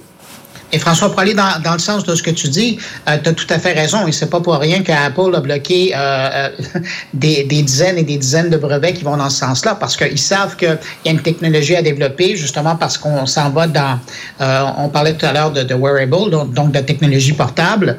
et 0.76 0.80
François, 0.80 1.10
pour 1.10 1.22
aller 1.22 1.34
dans, 1.34 1.62
dans, 1.64 1.72
le 1.72 1.80
sens 1.80 2.04
de 2.04 2.14
ce 2.14 2.22
que 2.22 2.32
tu 2.32 2.50
dis, 2.50 2.78
euh, 3.08 3.18
tu 3.24 3.30
as 3.30 3.34
tout 3.34 3.48
à 3.50 3.60
fait 3.60 3.72
raison. 3.72 4.06
Et 4.08 4.12
c'est 4.12 4.30
pas 4.30 4.42
pour 4.42 4.56
rien 4.56 4.84
qu'Apple 4.84 5.34
a 5.34 5.40
bloqué 5.40 5.94
euh, 5.96 5.98
euh 5.98 6.50
des, 7.14 7.46
des, 7.46 7.62
dizaines 7.64 7.98
et 7.98 8.04
des 8.04 8.18
dizaines 8.18 8.50
de 8.50 8.58
brevets 8.58 8.94
qui 8.94 9.06
vont 9.06 9.16
dans 9.16 9.30
ce 9.30 9.38
sens-là, 9.38 9.76
parce 9.76 9.96
qu'ils 9.96 10.20
savent 10.20 10.58
qu'il 10.58 10.78
y 11.06 11.08
a 11.08 11.12
une 11.12 11.22
technologie 11.22 11.78
à 11.78 11.82
développer, 11.82 12.36
justement 12.36 12.76
parce 12.76 12.98
qu'on 12.98 13.26
s'en 13.26 13.52
va 13.52 13.68
dans... 13.68 14.00
Euh, 14.42 14.66
on 14.78 14.90
parlait 14.90 15.14
tout 15.14 15.26
à 15.26 15.32
l'heure 15.32 15.52
de, 15.52 15.64
de, 15.64 15.76
wearable, 15.76 16.30
donc, 16.30 16.54
donc, 16.54 16.74
de 16.74 16.80
technologie 16.80 17.32
portable. 17.32 17.98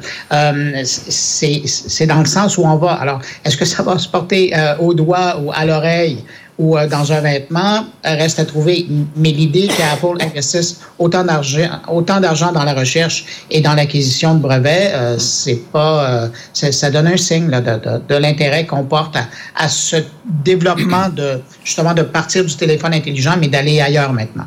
C'est 0.83 2.05
dans 2.05 2.19
le 2.19 2.25
sens 2.25 2.59
où 2.59 2.63
on 2.63 2.75
va. 2.75 2.91
Alors, 2.93 3.21
est-ce 3.43 3.57
que 3.57 3.65
ça 3.65 3.81
va 3.81 3.97
se 3.97 4.07
porter 4.07 4.53
au 4.79 4.93
doigt 4.93 5.39
ou 5.41 5.51
à 5.51 5.65
l'oreille? 5.65 6.23
Ou 6.57 6.77
euh, 6.77 6.87
dans 6.87 7.11
un 7.11 7.21
vêtement 7.21 7.85
reste 8.03 8.39
à 8.39 8.45
trouver. 8.45 8.87
Mais 9.15 9.31
l'idée 9.31 9.67
qu'Apple 9.67 10.17
investisse 10.21 10.79
autant 10.97 11.23
d'argent, 11.23 11.69
autant 11.87 12.19
d'argent 12.19 12.51
dans 12.51 12.63
la 12.63 12.73
recherche 12.73 13.25
et 13.51 13.61
dans 13.61 13.73
l'acquisition 13.73 14.35
de 14.35 14.39
brevets, 14.39 14.91
euh, 14.93 15.17
c'est 15.19 15.61
pas, 15.71 16.09
euh, 16.09 16.27
ça 16.53 16.89
donne 16.89 17.07
un 17.07 17.17
signe 17.17 17.49
là, 17.49 17.61
de, 17.61 17.71
de, 17.71 18.01
de 18.07 18.15
l'intérêt 18.15 18.65
qu'on 18.65 18.83
porte 18.83 19.15
à, 19.15 19.27
à, 19.55 19.69
ce 19.69 19.97
développement 20.25 21.09
de 21.09 21.41
justement 21.63 21.93
de 21.93 22.03
partir 22.03 22.43
du 22.43 22.55
téléphone 22.55 22.93
intelligent, 22.93 23.35
mais 23.39 23.47
d'aller 23.47 23.79
ailleurs 23.81 24.13
maintenant. 24.13 24.45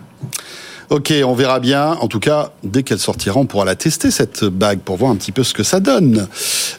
Ok, 0.91 1.15
on 1.25 1.35
verra 1.35 1.61
bien. 1.61 1.93
En 2.01 2.09
tout 2.09 2.19
cas, 2.19 2.51
dès 2.65 2.83
qu'elle 2.83 2.99
sortira, 2.99 3.39
on 3.39 3.47
pourra 3.47 3.65
la 3.65 3.77
tester, 3.77 4.11
cette 4.11 4.45
bague, 4.45 4.81
pour 4.81 4.97
voir 4.97 5.13
un 5.13 5.15
petit 5.15 5.31
peu 5.31 5.45
ce 5.45 5.55
que 5.55 5.63
ça 5.63 5.79
donne. 5.79 6.27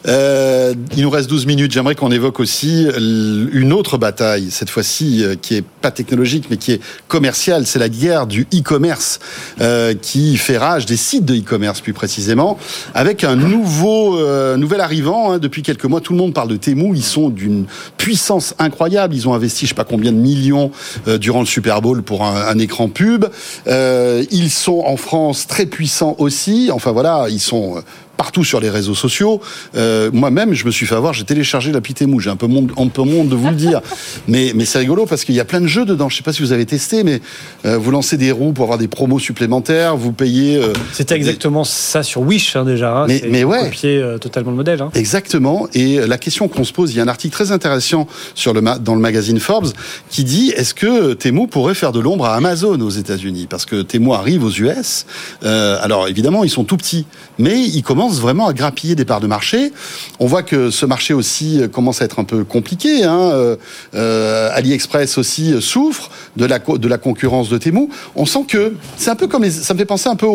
Euh, 0.06 0.74
il 0.94 1.02
nous 1.02 1.08
reste 1.08 1.30
12 1.30 1.46
minutes. 1.46 1.72
J'aimerais 1.72 1.94
qu'on 1.94 2.10
évoque 2.10 2.38
aussi 2.38 2.86
une 2.94 3.72
autre 3.72 3.96
bataille, 3.96 4.50
cette 4.50 4.68
fois-ci, 4.68 5.24
euh, 5.24 5.34
qui 5.40 5.54
est 5.54 5.64
pas 5.64 5.90
technologique, 5.90 6.48
mais 6.50 6.58
qui 6.58 6.72
est 6.72 6.80
commerciale. 7.08 7.66
C'est 7.66 7.78
la 7.78 7.88
guerre 7.88 8.26
du 8.26 8.42
e-commerce, 8.52 9.18
euh, 9.62 9.94
qui 9.94 10.36
fait 10.36 10.58
rage 10.58 10.84
des 10.84 10.98
sites 10.98 11.24
de 11.24 11.34
e-commerce, 11.34 11.80
plus 11.80 11.94
précisément, 11.94 12.58
avec 12.92 13.24
un 13.24 13.34
nouveau, 13.34 14.18
euh, 14.18 14.58
nouvel 14.58 14.82
arrivant. 14.82 15.32
Hein, 15.32 15.38
depuis 15.38 15.62
quelques 15.62 15.86
mois, 15.86 16.02
tout 16.02 16.12
le 16.12 16.18
monde 16.18 16.34
parle 16.34 16.48
de 16.48 16.56
Temu. 16.56 16.94
Ils 16.94 17.02
sont 17.02 17.30
d'une 17.30 17.64
puissance 17.96 18.54
incroyable. 18.58 19.14
Ils 19.14 19.26
ont 19.26 19.32
investi, 19.32 19.64
je 19.64 19.70
sais 19.70 19.74
pas 19.74 19.84
combien 19.84 20.12
de 20.12 20.18
millions 20.18 20.70
euh, 21.08 21.16
durant 21.16 21.40
le 21.40 21.46
Super 21.46 21.80
Bowl 21.80 22.02
pour 22.02 22.24
un, 22.24 22.58
écran 22.58 22.88
pub. 22.88 23.26
Euh, 23.68 24.01
ils 24.30 24.50
sont 24.50 24.82
en 24.86 24.96
France 24.96 25.46
très 25.46 25.66
puissants 25.66 26.16
aussi. 26.18 26.70
Enfin 26.72 26.92
voilà, 26.92 27.26
ils 27.28 27.40
sont 27.40 27.82
partout 28.22 28.44
sur 28.44 28.60
les 28.60 28.70
réseaux 28.70 28.94
sociaux. 28.94 29.40
Euh, 29.74 30.08
Moi-même, 30.12 30.54
je 30.54 30.64
me 30.64 30.70
suis 30.70 30.86
fait 30.86 30.94
avoir, 30.94 31.12
j'ai 31.12 31.24
téléchargé 31.24 31.72
l'appli 31.72 31.92
Temu. 31.92 32.20
J'ai 32.20 32.30
un 32.30 32.36
peu 32.36 32.46
monde, 32.46 32.70
un 32.78 32.86
peu 32.86 33.02
monde 33.02 33.28
de 33.28 33.34
vous 33.34 33.48
le 33.48 33.56
dire, 33.56 33.80
mais 34.28 34.52
mais 34.54 34.64
c'est 34.64 34.78
rigolo 34.78 35.06
parce 35.06 35.24
qu'il 35.24 35.34
y 35.34 35.40
a 35.40 35.44
plein 35.44 35.60
de 35.60 35.66
jeux 35.66 35.84
dedans. 35.84 36.08
Je 36.08 36.16
sais 36.18 36.22
pas 36.22 36.32
si 36.32 36.40
vous 36.40 36.52
avez 36.52 36.64
testé, 36.64 37.02
mais 37.02 37.20
euh, 37.64 37.78
vous 37.78 37.90
lancez 37.90 38.16
des 38.16 38.30
roues 38.30 38.52
pour 38.52 38.62
avoir 38.66 38.78
des 38.78 38.86
promos 38.86 39.18
supplémentaires, 39.18 39.96
vous 39.96 40.12
payez. 40.12 40.56
euh, 40.56 40.72
C'était 40.92 41.14
des- 41.14 41.20
exactement 41.20 41.64
ça 41.64 42.04
sur 42.04 42.20
Wish 42.20 42.54
hein, 42.54 42.64
déjà. 42.64 42.96
hein. 42.96 43.06
Mais- 43.08 43.18
C'est 43.18 43.28
mais 43.28 43.42
ouais. 43.42 43.64
copier 43.64 43.96
euh, 43.98 44.18
totalement 44.18 44.52
le 44.52 44.56
modèle. 44.58 44.80
hein. 44.82 44.90
Exactement. 44.94 45.66
Et 45.74 45.96
la 46.06 46.16
question 46.18 46.46
qu'on 46.46 46.62
se 46.62 46.72
pose, 46.72 46.92
il 46.92 46.98
y 46.98 47.00
a 47.00 47.02
un 47.02 47.08
article 47.08 47.32
très 47.34 47.50
intéressant 47.50 48.06
sur 48.36 48.52
le 48.54 48.60
ma- 48.60 48.78
dans 48.78 48.94
le 48.94 49.00
magazine 49.00 49.40
Forbes 49.40 49.70
qui 50.10 50.22
dit 50.22 50.52
est-ce 50.56 50.74
que 50.74 51.14
Temu 51.14 51.48
pourrait 51.48 51.74
faire 51.74 51.90
de 51.90 51.98
l'ombre 51.98 52.26
à 52.26 52.36
Amazon 52.36 52.80
aux 52.80 52.90
États-Unis? 52.90 53.48
Parce 53.50 53.66
que 53.66 53.82
Temu 53.82 54.12
arrive 54.12 54.44
aux 54.44 54.50
US. 54.52 55.06
Euh, 55.42 55.76
alors 55.82 56.06
évidemment, 56.06 56.44
ils 56.44 56.50
sont 56.50 56.62
tout 56.64 56.76
petits, 56.76 57.04
mais 57.40 57.58
ils 57.60 57.82
commencent 57.82 58.11
vraiment 58.20 58.46
à 58.46 58.52
grappiller 58.52 58.94
des 58.94 59.04
parts 59.04 59.20
de 59.20 59.26
marché. 59.26 59.72
On 60.18 60.26
voit 60.26 60.42
que 60.42 60.70
ce 60.70 60.86
marché 60.86 61.14
aussi 61.14 61.60
euh, 61.60 61.68
commence 61.68 62.02
à 62.02 62.04
être 62.04 62.18
un 62.18 62.24
peu 62.24 62.44
compliqué. 62.44 63.04
Hein. 63.04 63.30
Euh, 63.32 63.56
euh, 63.94 64.50
AliExpress 64.54 65.18
aussi 65.18 65.60
souffre 65.60 66.10
de 66.36 66.46
la 66.46 66.98
concurrence 66.98 67.48
de 67.48 67.58
Temu. 67.58 67.88
On 68.16 68.26
sent 68.26 68.44
que 68.48 68.74
c'est 68.96 69.10
un 69.10 69.16
peu 69.16 69.26
comme 69.26 69.42
les- 69.42 69.50
ça 69.50 69.74
me 69.74 69.78
fait 69.78 69.84
penser 69.84 70.08
un 70.08 70.16
peu 70.16 70.26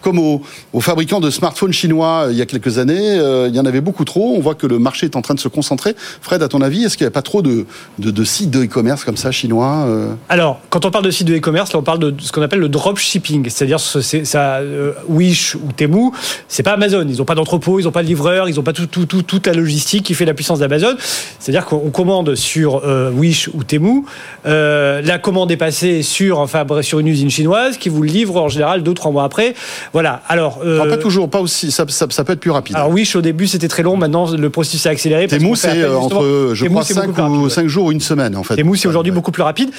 comme 0.00 0.18
aux, 0.18 0.42
fabricants 0.80 1.20
de 1.20 1.30
smartphones 1.30 1.72
chinois 1.72 2.28
il 2.30 2.36
y 2.36 2.42
a 2.42 2.46
quelques 2.46 2.78
années. 2.78 3.16
Il 3.48 3.54
y 3.54 3.60
en 3.60 3.66
avait 3.66 3.80
beaucoup 3.80 4.04
trop. 4.04 4.34
On 4.36 4.40
voit 4.40 4.54
que 4.54 4.66
le 4.66 4.78
marché 4.78 5.06
est 5.06 5.16
en 5.16 5.22
train 5.22 5.34
de 5.34 5.40
se 5.40 5.48
concentrer. 5.48 5.94
Fred, 6.20 6.42
à 6.42 6.48
ton 6.48 6.60
avis, 6.60 6.84
est-ce 6.84 6.96
qu'il 6.96 7.04
n'y 7.04 7.08
a 7.08 7.12
pas 7.12 7.22
trop 7.22 7.42
de, 7.42 7.66
sites 8.24 8.50
de 8.50 8.64
e-commerce 8.64 9.04
comme 9.04 9.16
ça 9.16 9.32
chinois 9.32 9.88
Alors, 10.28 10.60
quand 10.70 10.84
on 10.84 10.90
parle 10.90 11.04
de 11.04 11.10
site 11.10 11.26
de 11.26 11.36
e-commerce, 11.36 11.74
on 11.74 11.82
parle 11.82 11.98
de 11.98 12.14
ce 12.20 12.32
qu'on 12.32 12.42
appelle 12.42 12.60
le 12.60 12.68
dropshipping, 12.68 13.48
c'est-à-dire 13.48 13.78
Wish 15.08 15.54
ou 15.54 15.72
Temu, 15.76 16.10
c'est 16.48 16.62
pas 16.62 16.72
Amazon. 16.72 17.06
Ils 17.16 17.20
n'ont 17.20 17.24
pas 17.24 17.34
d'entrepôt, 17.34 17.80
ils 17.80 17.84
n'ont 17.84 17.92
pas 17.92 18.02
de 18.02 18.08
livreur, 18.08 18.48
ils 18.48 18.56
n'ont 18.56 18.62
pas 18.62 18.72
tout, 18.74 18.86
tout, 18.86 19.06
tout, 19.06 19.22
toute 19.22 19.46
la 19.46 19.54
logistique 19.54 20.04
qui 20.04 20.12
fait 20.14 20.26
la 20.26 20.34
puissance 20.34 20.58
d'Amazon. 20.58 20.94
C'est-à-dire 21.38 21.64
qu'on 21.64 21.90
commande 21.90 22.34
sur 22.34 22.82
euh, 22.84 23.10
Wish 23.10 23.48
ou 23.54 23.64
Temu, 23.64 24.02
euh, 24.46 25.00
la 25.02 25.18
commande 25.18 25.50
est 25.50 25.56
passée 25.56 26.02
sur, 26.02 26.38
enfin, 26.40 26.64
sur 26.82 26.98
une 26.98 27.08
usine 27.08 27.30
chinoise 27.30 27.78
qui 27.78 27.88
vous 27.88 28.02
le 28.02 28.08
livre 28.08 28.40
en 28.40 28.48
général 28.48 28.82
deux 28.82 28.92
trois 28.94 29.10
mois 29.10 29.24
après. 29.24 29.54
Voilà. 29.92 30.22
Alors, 30.28 30.60
euh, 30.64 30.88
Pas 30.88 30.96
toujours, 30.98 31.30
pas 31.30 31.40
aussi. 31.40 31.70
Ça, 31.72 31.86
ça, 31.88 32.06
ça 32.10 32.24
peut 32.24 32.34
être 32.34 32.40
plus 32.40 32.50
rapide. 32.50 32.76
alors 32.76 32.90
Wish 32.90 33.16
au 33.16 33.22
début 33.22 33.46
c'était 33.46 33.68
très 33.68 33.82
long, 33.82 33.96
maintenant 33.96 34.30
le 34.30 34.50
processus 34.50 34.82
s'est 34.82 34.88
accéléré. 34.90 35.26
Temu, 35.26 35.56
c'est 35.56 35.84
entre, 35.86 36.50
je 36.52 36.64
Temu, 36.64 36.70
crois, 36.74 36.84
c'est 36.84 36.94
5 36.94 37.00
beaucoup 37.06 37.12
plus 37.14 37.22
rapide, 37.22 37.38
ou 37.38 37.44
ouais. 37.44 37.50
5 37.50 37.66
jours 37.68 37.86
ou 37.86 37.92
une 37.92 38.00
semaine, 38.00 38.36
en 38.36 38.42
fait. 38.42 38.56
Temu, 38.56 38.76
c'est 38.76 38.88
aujourd'hui 38.88 39.10
Ouais. 39.10 39.14
beaucoup 39.14 39.30
plus 39.32 39.42
rapide. 39.42 39.70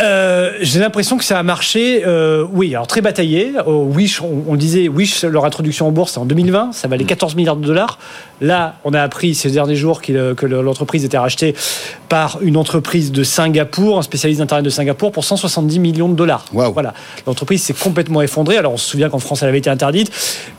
Euh, 0.00 0.52
J'ai 0.60 0.78
l'impression 0.80 1.16
que 1.16 1.24
ça 1.24 1.38
a 1.38 1.42
marché, 1.42 2.02
euh, 2.06 2.44
oui, 2.52 2.74
alors 2.74 2.86
très 2.86 3.00
bataillé. 3.00 3.52
Au 3.66 3.84
Wish, 3.84 4.20
on, 4.20 4.54
disait, 4.56 4.88
Wish, 4.88 5.22
leur 5.24 5.44
introduction 5.44 5.88
en 5.88 5.92
bourse, 5.92 6.12
c'est 6.12 6.18
en 6.18 6.26
2020, 6.26 6.72
ça 6.72 6.88
valait 6.88 7.04
14 7.04 7.34
milliards 7.34 7.56
de 7.56 7.66
dollars. 7.66 7.98
Là, 8.42 8.76
on 8.84 8.92
a 8.92 9.00
appris 9.00 9.34
ces 9.34 9.50
derniers 9.50 9.76
jours 9.76 10.02
euh, 10.10 10.34
que 10.34 10.44
le- 10.44 10.60
l'entreprise 10.60 11.04
était 11.06 11.16
rachetée 11.16 11.54
par 12.10 12.38
une 12.42 12.58
entreprise 12.58 13.10
de 13.10 13.24
Singapour, 13.24 13.98
un 13.98 14.02
spécialiste 14.02 14.40
d'Internet 14.40 14.64
de 14.64 14.70
Singapour, 14.70 15.10
pour 15.12 15.24
170 15.24 15.78
millions 15.78 16.08
de 16.10 16.14
dollars. 16.14 16.44
Waouh. 16.52 16.72
Voilà. 16.74 16.92
L'entreprise 17.26 17.62
s'est 17.62 17.72
complètement 17.72 18.20
effondrée. 18.20 18.58
Alors, 18.58 18.74
on 18.74 18.76
se 18.76 18.88
souvient 18.90 19.08
qu'en 19.08 19.18
France, 19.18 19.42
elle 19.42 19.48
avait 19.48 19.58
été 19.58 19.70
interdite. 19.70 20.10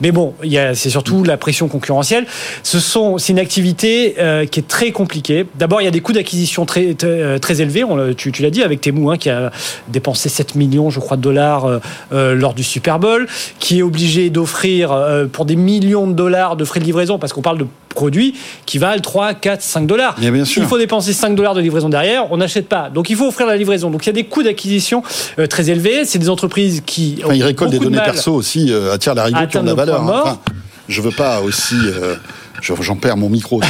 Mais 0.01 0.11
bon, 0.11 0.33
c'est 0.73 0.89
surtout 0.89 1.23
la 1.23 1.37
pression 1.37 1.67
concurrentielle. 1.67 2.25
Ce 2.63 2.79
sont, 2.79 3.19
c'est 3.19 3.33
une 3.33 3.39
activité 3.39 4.15
euh, 4.17 4.45
qui 4.45 4.59
est 4.61 4.67
très 4.67 4.91
compliquée. 4.91 5.45
D'abord, 5.55 5.79
il 5.81 5.85
y 5.85 5.87
a 5.87 5.91
des 5.91 6.01
coûts 6.01 6.13
d'acquisition 6.13 6.65
très, 6.65 6.95
très, 6.95 7.07
euh, 7.07 7.37
très 7.39 7.61
élevés. 7.61 7.83
On 7.83 8.13
tu, 8.15 8.31
tu 8.31 8.41
l'as 8.41 8.49
dit 8.49 8.63
avec 8.63 8.81
Temu, 8.81 9.11
hein, 9.11 9.17
qui 9.17 9.26
a 9.29 9.51
dépensé 9.87 10.29
7 10.29 10.55
millions, 10.55 10.89
je 10.89 10.99
crois, 10.99 11.17
de 11.17 11.21
dollars 11.21 11.65
euh, 11.65 11.79
euh, 12.13 12.35
lors 12.35 12.53
du 12.53 12.63
Super 12.63 12.99
Bowl, 12.99 13.27
qui 13.59 13.79
est 13.79 13.81
obligé 13.81 14.29
d'offrir 14.29 14.91
euh, 14.91 15.25
pour 15.25 15.45
des 15.45 15.55
millions 15.55 16.07
de 16.07 16.13
dollars 16.13 16.55
de 16.55 16.65
frais 16.65 16.79
de 16.79 16.85
livraison, 16.85 17.19
parce 17.19 17.33
qu'on 17.33 17.41
parle 17.41 17.57
de 17.57 17.67
produits 17.89 18.35
qui 18.65 18.77
valent 18.77 19.01
3, 19.01 19.33
4, 19.33 19.61
5 19.61 19.87
dollars. 19.87 20.15
Bien, 20.19 20.31
bien 20.31 20.45
sûr. 20.45 20.61
Il 20.61 20.67
faut 20.67 20.77
dépenser 20.77 21.13
5 21.13 21.35
dollars 21.35 21.55
de 21.55 21.61
livraison 21.61 21.89
derrière, 21.89 22.31
on 22.31 22.37
n'achète 22.37 22.67
pas. 22.69 22.89
Donc 22.89 23.09
il 23.09 23.15
faut 23.15 23.27
offrir 23.27 23.47
la 23.47 23.57
livraison. 23.57 23.89
Donc 23.89 24.05
il 24.05 24.07
y 24.07 24.11
a 24.11 24.13
des 24.13 24.25
coûts 24.25 24.43
d'acquisition 24.43 25.01
très 25.49 25.69
élevés. 25.69 26.05
C'est 26.05 26.19
des 26.19 26.29
entreprises 26.29 26.83
qui. 26.85 27.19
Enfin, 27.23 27.33
ils 27.33 27.43
récoltent 27.43 27.71
des 27.71 27.79
de 27.79 27.83
données 27.83 27.97
perso 27.97 28.33
aussi, 28.33 28.71
à 28.73 28.97
tir 28.97 29.15
larigot 29.15 29.47
qui 29.49 29.57
ont 29.57 29.63
de 29.63 29.67
la 29.67 29.73
valeur. 29.73 30.01
hein. 30.01 30.21
Enfin, 30.23 30.39
je 30.87 31.01
veux 31.01 31.11
pas 31.11 31.41
aussi. 31.41 31.75
Je- 32.61 32.73
J'en 32.81 32.95
perds 32.95 33.17
mon 33.17 33.29
micro, 33.29 33.61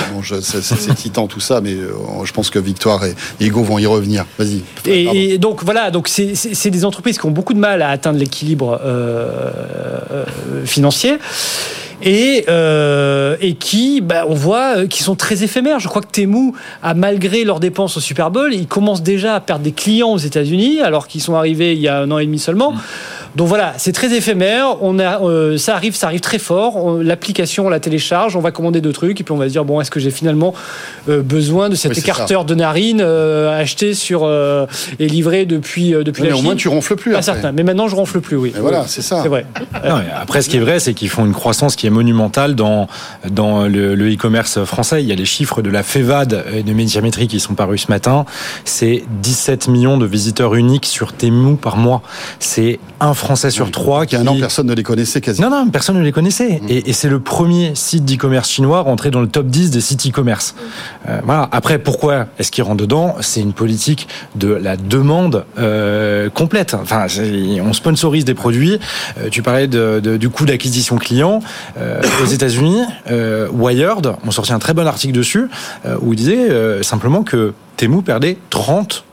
c'est 0.42 0.92
excitant 0.92 1.28
tout 1.28 1.40
ça, 1.40 1.62
mais 1.62 1.74
euh, 1.74 1.92
je 2.24 2.32
pense 2.34 2.50
que 2.50 2.60
Victoire 2.60 3.04
et 3.06 3.16
Hugo 3.40 3.64
vont 3.64 3.80
y 3.80 3.86
revenir. 3.86 4.26
Vas-y. 4.38 4.62
Et, 4.86 5.34
et 5.34 5.38
donc 5.38 5.64
voilà, 5.64 5.92
donc 5.92 6.08
c'est- 6.08 6.70
des 6.70 6.86
entreprises 6.86 7.18
qui 7.18 7.26
ont 7.26 7.32
beaucoup 7.32 7.54
de 7.54 7.60
mal 7.60 7.82
à 7.82 7.90
atteindre 7.90 8.20
l'équilibre 8.20 8.80
euh, 8.84 9.30
euh, 10.12 10.26
financier. 10.66 11.18
Et, 12.04 12.46
euh, 12.48 13.38
et 13.42 13.56
qui, 13.56 14.02
bah, 14.02 14.26
on 14.30 14.36
voit, 14.36 14.86
qui 14.86 15.02
sont 15.02 15.16
très 15.16 15.42
éphémères. 15.44 15.80
Je 15.80 15.88
crois 15.88 16.04
que 16.04 16.12
Temu, 16.12 16.52
a 16.84 16.94
malgré 16.94 17.44
leurs 17.44 17.60
dépenses 17.60 17.98
au 17.98 18.00
Super 18.00 18.30
Bowl, 18.30 18.54
ils 18.54 18.68
commencent 18.68 19.02
déjà 19.02 19.34
à 19.34 19.40
perdre 19.40 19.64
des 19.64 19.72
clients 19.72 20.10
aux 20.12 20.18
États-Unis, 20.20 20.80
alors 20.82 21.08
qu'ils 21.08 21.22
sont 21.22 21.34
arrivés 21.34 21.74
il 21.74 21.80
y 21.80 21.88
a 21.88 22.02
un 22.02 22.12
an 22.12 22.20
et 22.20 22.26
demi 22.28 22.38
seulement. 22.38 22.76
Donc 23.38 23.48
voilà, 23.48 23.76
c'est 23.78 23.92
très 23.92 24.12
éphémère. 24.18 24.78
On 24.82 24.98
a, 24.98 25.22
euh, 25.22 25.58
ça 25.60 25.76
arrive, 25.76 25.96
ça 25.96 26.08
arrive 26.08 26.22
très 26.22 26.40
fort. 26.40 26.76
On- 26.76 26.98
L'application, 26.98 27.68
on 27.68 27.70
la 27.70 27.80
télécharge, 27.80 28.36
on 28.36 28.40
va 28.40 28.50
commander 28.52 28.82
deux 28.82 28.92
trucs, 28.92 29.22
et 29.22 29.24
puis 29.24 29.32
on 29.32 29.38
va 29.38 29.46
se 29.46 29.52
dire 29.52 29.64
bon, 29.64 29.80
est-ce 29.80 29.92
que 29.92 30.00
j'ai 30.00 30.10
finalement 30.10 30.56
euh, 31.08 31.22
besoin 31.22 31.70
de 31.70 31.76
cet 31.76 31.92
Oui, 31.94 32.00
écarteur 32.00 32.46
de 32.46 32.56
narine 32.56 33.00
euh, 33.00 33.56
acheté 33.62 33.94
sur 33.94 34.24
euh, 34.24 34.66
et 34.98 35.08
livré 35.08 35.46
depuis 35.46 35.94
euh, 35.94 36.04
depuis 36.04 36.24
Mais 36.24 36.30
la 36.30 36.34
au 36.34 36.38
Chine? 36.38 36.46
moins, 36.46 36.56
tu 36.56 36.68
ronfles 36.68 36.96
plus. 36.96 37.12
Pas 37.12 37.20
après. 37.20 37.32
certain. 37.34 37.52
Mais 37.52 37.62
maintenant, 37.62 37.88
je 37.88 37.96
ronfle 37.96 38.22
plus. 38.22 38.38
Oui. 38.38 38.54
Voilà, 38.60 38.86
c'est 38.88 39.04
ça. 39.04 39.22
C'est 39.22 39.30
vrai. 39.30 39.46
Non, 39.88 39.98
mais 39.98 40.06
après, 40.20 40.42
ce 40.42 40.50
qui 40.50 40.58
est 40.58 40.62
vrai, 40.62 40.80
c'est 40.80 40.96
qu'ils 40.96 41.10
font 41.10 41.24
une 41.24 41.34
croissance 41.34 41.76
qui 41.76 41.86
est 41.86 41.92
monumentale 41.92 42.56
dans, 42.56 42.88
dans 43.30 43.68
le 43.68 43.94
le 43.94 44.12
e-commerce 44.12 44.64
français. 44.66 45.04
Il 45.04 45.08
y 45.08 45.12
a 45.12 45.16
les 45.16 45.26
chiffres 45.26 45.62
de 45.62 45.70
la 45.70 45.84
FEVAD 45.84 46.44
et 46.56 46.64
de 46.64 46.74
Médiamétrie 46.74 47.28
qui 47.28 47.40
sont 47.40 47.54
parus 47.54 47.84
ce 47.86 47.92
matin. 47.92 48.26
C'est 48.66 49.04
17 49.22 49.68
millions 49.68 50.00
de 50.00 50.08
visiteurs 50.08 50.56
uniques 50.56 50.88
sur 50.88 51.14
Temu 51.14 51.56
par 51.56 51.78
mois. 51.78 52.02
C'est 52.40 52.80
un 53.00 53.14
Français 53.28 53.52
sur 53.52 53.70
trois 53.72 54.06
Il 54.06 54.14
y 54.14 54.16
a 54.16 54.22
un 54.22 54.28
an, 54.28 54.38
personne 54.40 54.68
ne 54.68 54.74
les 54.74 54.84
connaissait 54.84 55.20
quasiment. 55.22 55.50
non, 55.50 55.66
non, 55.66 55.70
personne 55.70 55.98
ne 55.98 56.02
les 56.04 56.12
connaissait. 56.12 56.62
Et, 56.70 56.90
et 56.90 56.94
c'est 56.94 57.10
le 57.10 57.20
premier 57.20 57.76
site 57.76 58.06
d'e-commerce 58.06 58.50
chinois 58.50 58.82
rentré 58.82 59.12
dans 59.12 59.22
le 59.22 59.28
top 59.28 59.48
10 59.48 59.70
des 59.72 59.82
sites 59.82 60.08
e-commerce. 60.08 60.56
Euh, 61.10 61.20
voilà. 61.26 61.50
Après, 61.52 61.78
pourquoi 61.78 62.28
est-ce 62.40 62.52
qu'il 62.52 62.64
rentre 62.64 62.78
dedans? 62.78 63.16
C'est 63.22 63.42
une 63.42 63.54
politique 63.54 64.08
de 64.36 64.48
la 64.48 64.78
demande 64.78 65.46
euh, 65.60 66.30
complète. 66.30 66.74
Enfin, 66.74 67.08
on 67.64 67.74
sponsorise 67.74 68.24
des 68.26 68.34
produits. 68.34 68.80
Euh, 69.20 69.28
tu 69.30 69.42
parlais 69.42 69.68
de- 69.68 70.00
de- 70.04 70.18
du 70.18 70.30
coût 70.30 70.46
d'acquisition 70.46 70.98
client. 70.98 71.42
Aux 72.24 72.26
États-Unis, 72.26 72.82
Wired 73.52 74.14
ont 74.26 74.32
sorti 74.32 74.54
un 74.54 74.60
très 74.60 74.74
bon 74.74 74.88
article 74.88 75.14
dessus 75.14 75.48
où 76.02 76.14
ils 76.14 76.18
disaient 76.18 76.50
euh, 76.50 76.82
simplement 76.84 77.24
que 77.24 77.54
Temu 77.76 78.02
perdait 78.02 78.38
30 78.50 79.04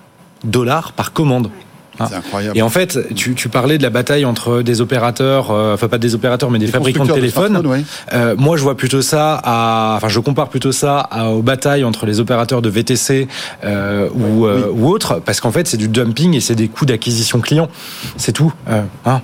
dollars 0.45 0.93
par 0.93 1.13
commande. 1.13 1.51
Ah. 1.99 2.07
C'est 2.09 2.17
incroyable. 2.17 2.59
Et 2.59 2.63
en 2.63 2.69
fait, 2.69 2.99
tu, 3.15 3.35
tu 3.35 3.49
parlais 3.49 3.79
de 3.79 3.83
la 3.83 3.91
bataille 3.91 4.25
entre 4.25 4.63
des 4.63 4.81
opérateurs, 4.81 5.51
euh, 5.51 5.75
enfin 5.75 5.89
pas 5.89 5.99
des 5.99 6.15
opérateurs, 6.15 6.51
mais 6.51 6.59
des, 6.59 6.67
fabricants 6.67 7.05
de 7.05 7.13
téléphones. 7.13 7.85
Euh, 8.13 8.35
moi, 8.37 8.57
je 8.57 8.63
vois 8.63 8.77
plutôt 8.77 9.03
ça 9.03 9.41
à, 9.43 9.95
enfin, 9.97 10.09
je 10.09 10.21
compare 10.21 10.49
plutôt 10.49 10.73
ça 10.73 10.99
à, 10.99 11.29
aux 11.29 11.43
batailles 11.43 11.85
entre 11.85 12.07
les 12.07 12.21
opérateurs 12.21 12.63
de 12.63 12.69
VTC 12.69 13.29
euh, 13.65 14.09
ou, 14.15 14.47
euh, 14.47 14.71
ou 14.73 14.89
autres, 14.89 15.21
parce 15.25 15.41
qu'en 15.41 15.53
fait, 15.53 15.69
c'est 15.69 15.77
du 15.77 15.89
dumping 15.89 16.35
et 16.35 16.41
c'est 16.41 16.55
des 16.55 16.69
coûts 16.69 16.87
d'acquisition 16.87 17.41
client. 17.41 17.69
C'est 18.17 18.33
tout. 18.33 18.53
Euh, 18.69 18.83
hein. 19.07 19.21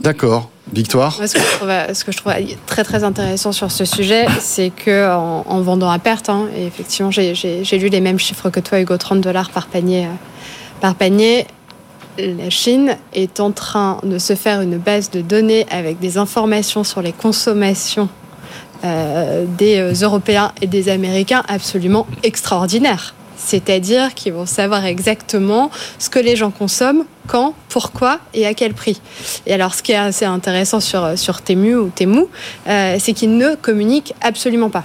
D'accord. 0.00 0.50
Victoire. 0.72 1.14
Moi, 1.16 1.26
ce, 1.26 1.34
que 1.34 1.40
je 1.40 1.56
trouve, 1.56 1.70
ce 1.94 2.04
que 2.04 2.12
je 2.12 2.18
trouve 2.18 2.32
très 2.66 2.84
très 2.84 3.02
intéressant 3.02 3.52
sur 3.52 3.72
ce 3.72 3.86
sujet, 3.86 4.26
c'est 4.38 4.70
que 4.70 5.10
en, 5.10 5.44
en 5.46 5.60
vendant 5.62 5.90
à 5.90 5.98
perte, 5.98 6.28
hein, 6.28 6.46
et 6.54 6.66
effectivement, 6.66 7.10
j'ai- 7.10 7.32
lu 7.78 7.88
les 7.88 8.00
mêmes 8.00 8.18
chiffres 8.18 8.50
que 8.50 8.60
toi, 8.60 8.80
Hugo, 8.80 8.96
30 8.96 9.20
dollars 9.22 9.50
par 9.50 9.66
panier, 9.66 10.04
euh, 10.04 10.10
par 10.80 10.94
panier. 10.94 11.46
La 12.18 12.50
Chine 12.50 12.96
est 13.12 13.38
en 13.38 13.52
train 13.52 14.00
de 14.02 14.18
se 14.18 14.34
faire 14.34 14.60
une 14.60 14.76
base 14.76 15.08
de 15.10 15.20
données 15.20 15.66
avec 15.70 16.00
des 16.00 16.18
informations 16.18 16.82
sur 16.82 17.00
les 17.00 17.12
consommations 17.12 18.08
euh, 18.84 19.44
des 19.46 19.78
euh, 19.78 19.92
Européens 20.04 20.52
et 20.60 20.66
des 20.66 20.88
Américains 20.88 21.44
absolument 21.46 22.08
extraordinaires. 22.24 23.14
C'est-à-dire 23.36 24.14
qu'ils 24.14 24.32
vont 24.32 24.46
savoir 24.46 24.84
exactement 24.84 25.70
ce 26.00 26.10
que 26.10 26.18
les 26.18 26.34
gens 26.34 26.50
consomment, 26.50 27.04
quand, 27.28 27.54
pourquoi 27.68 28.18
et 28.34 28.48
à 28.48 28.54
quel 28.54 28.74
prix. 28.74 29.00
Et 29.46 29.54
alors, 29.54 29.74
ce 29.74 29.84
qui 29.84 29.92
est 29.92 29.96
assez 29.96 30.24
intéressant 30.24 30.80
sur, 30.80 31.16
sur 31.16 31.40
Temu 31.42 31.76
ou 31.76 31.88
Temu, 31.94 32.24
euh, 32.66 32.96
c'est 32.98 33.12
qu'ils 33.12 33.36
ne 33.36 33.54
communiquent 33.54 34.14
absolument 34.22 34.70
pas. 34.70 34.84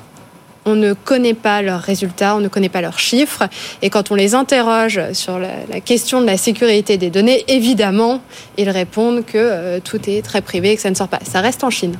On 0.65 0.75
ne 0.75 0.93
connaît 0.93 1.33
pas 1.33 1.61
leurs 1.61 1.81
résultats, 1.81 2.35
on 2.35 2.39
ne 2.39 2.47
connaît 2.47 2.69
pas 2.69 2.81
leurs 2.81 2.99
chiffres. 2.99 3.43
Et 3.81 3.89
quand 3.89 4.11
on 4.11 4.15
les 4.15 4.33
interroge 4.35 4.99
sur 5.13 5.37
la, 5.39 5.49
la 5.69 5.79
question 5.81 6.21
de 6.21 6.25
la 6.25 6.37
sécurité 6.37 6.97
des 6.97 7.09
données, 7.09 7.43
évidemment, 7.47 8.21
ils 8.57 8.69
répondent 8.69 9.25
que 9.25 9.37
euh, 9.37 9.79
tout 9.83 9.99
est 10.09 10.21
très 10.23 10.41
privé 10.41 10.71
et 10.71 10.75
que 10.75 10.81
ça 10.81 10.89
ne 10.89 10.95
sort 10.95 11.09
pas. 11.09 11.19
Ça 11.29 11.41
reste 11.41 11.63
en 11.63 11.69
Chine. 11.69 11.95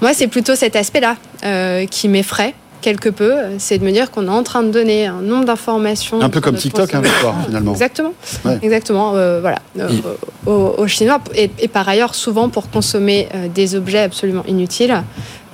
Moi, 0.00 0.14
c'est 0.14 0.28
plutôt 0.28 0.54
cet 0.54 0.76
aspect-là 0.76 1.16
euh, 1.44 1.86
qui 1.86 2.08
m'effraie 2.08 2.54
quelque 2.80 3.08
peu. 3.08 3.34
C'est 3.58 3.78
de 3.78 3.84
me 3.84 3.90
dire 3.90 4.12
qu'on 4.12 4.26
est 4.26 4.30
en 4.30 4.44
train 4.44 4.62
de 4.62 4.70
donner 4.70 5.06
un 5.06 5.20
nombre 5.20 5.44
d'informations. 5.46 6.20
Un 6.20 6.28
peu 6.30 6.40
comme 6.40 6.54
TikTok, 6.56 6.94
hein, 6.94 7.02
finalement. 7.46 7.72
Exactement. 7.72 8.12
Ouais. 8.44 8.58
Exactement. 8.62 9.14
euh, 9.16 9.40
voilà. 9.40 9.58
Euh, 9.80 9.88
Il- 9.90 10.02
aux, 10.48 10.74
aux 10.78 10.86
Chinois 10.86 11.18
et, 11.34 11.50
et 11.58 11.66
par 11.68 11.88
ailleurs 11.88 12.14
souvent 12.14 12.48
pour 12.48 12.70
consommer 12.70 13.28
euh, 13.34 13.48
des 13.52 13.74
objets 13.74 13.98
absolument 14.02 14.44
inutiles 14.46 15.02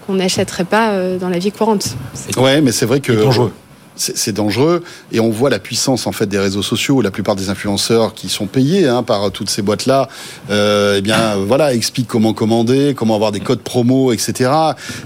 qu'on 0.07 0.15
n'achèterait 0.15 0.65
pas 0.65 0.91
euh, 0.91 1.19
dans 1.19 1.29
la 1.29 1.39
vie 1.39 1.53
courante. 1.53 1.97
Ouais, 2.37 2.61
mais 2.61 2.73
c'est 2.73 2.87
vrai 2.87 3.01
que 3.01 3.13
C'est 3.15 3.23
dangereux. 3.23 3.53
C'est 3.97 4.33
dangereux 4.33 4.83
et 5.13 5.21
on 5.21 5.31
voit 5.31 5.51
la 5.51 5.59
puissance 5.59 6.07
en 6.07 6.13
fait 6.13 6.27
des 6.27 6.39
réseaux 6.39 6.63
sociaux. 6.63 7.01
La 7.01 7.11
plupart 7.11 7.37
des 7.37 7.49
influenceurs 7.49 8.13
qui 8.15 8.29
sont 8.29 8.47
payés 8.47 8.89
hein, 8.89 9.03
par 9.03 9.31
toutes 9.31 9.51
ces 9.51 9.63
boîtes 9.63 9.87
là, 9.87 10.09
euh, 10.51 10.97
eh 10.99 11.01
bien 11.01 11.37
voilà, 11.37 11.75
expliquent 11.75 12.09
comment 12.09 12.33
commander, 12.35 12.95
comment 12.97 13.15
avoir 13.15 13.31
des 13.33 13.41
codes 13.41 13.61
promo, 13.61 14.13
etc. 14.13 14.51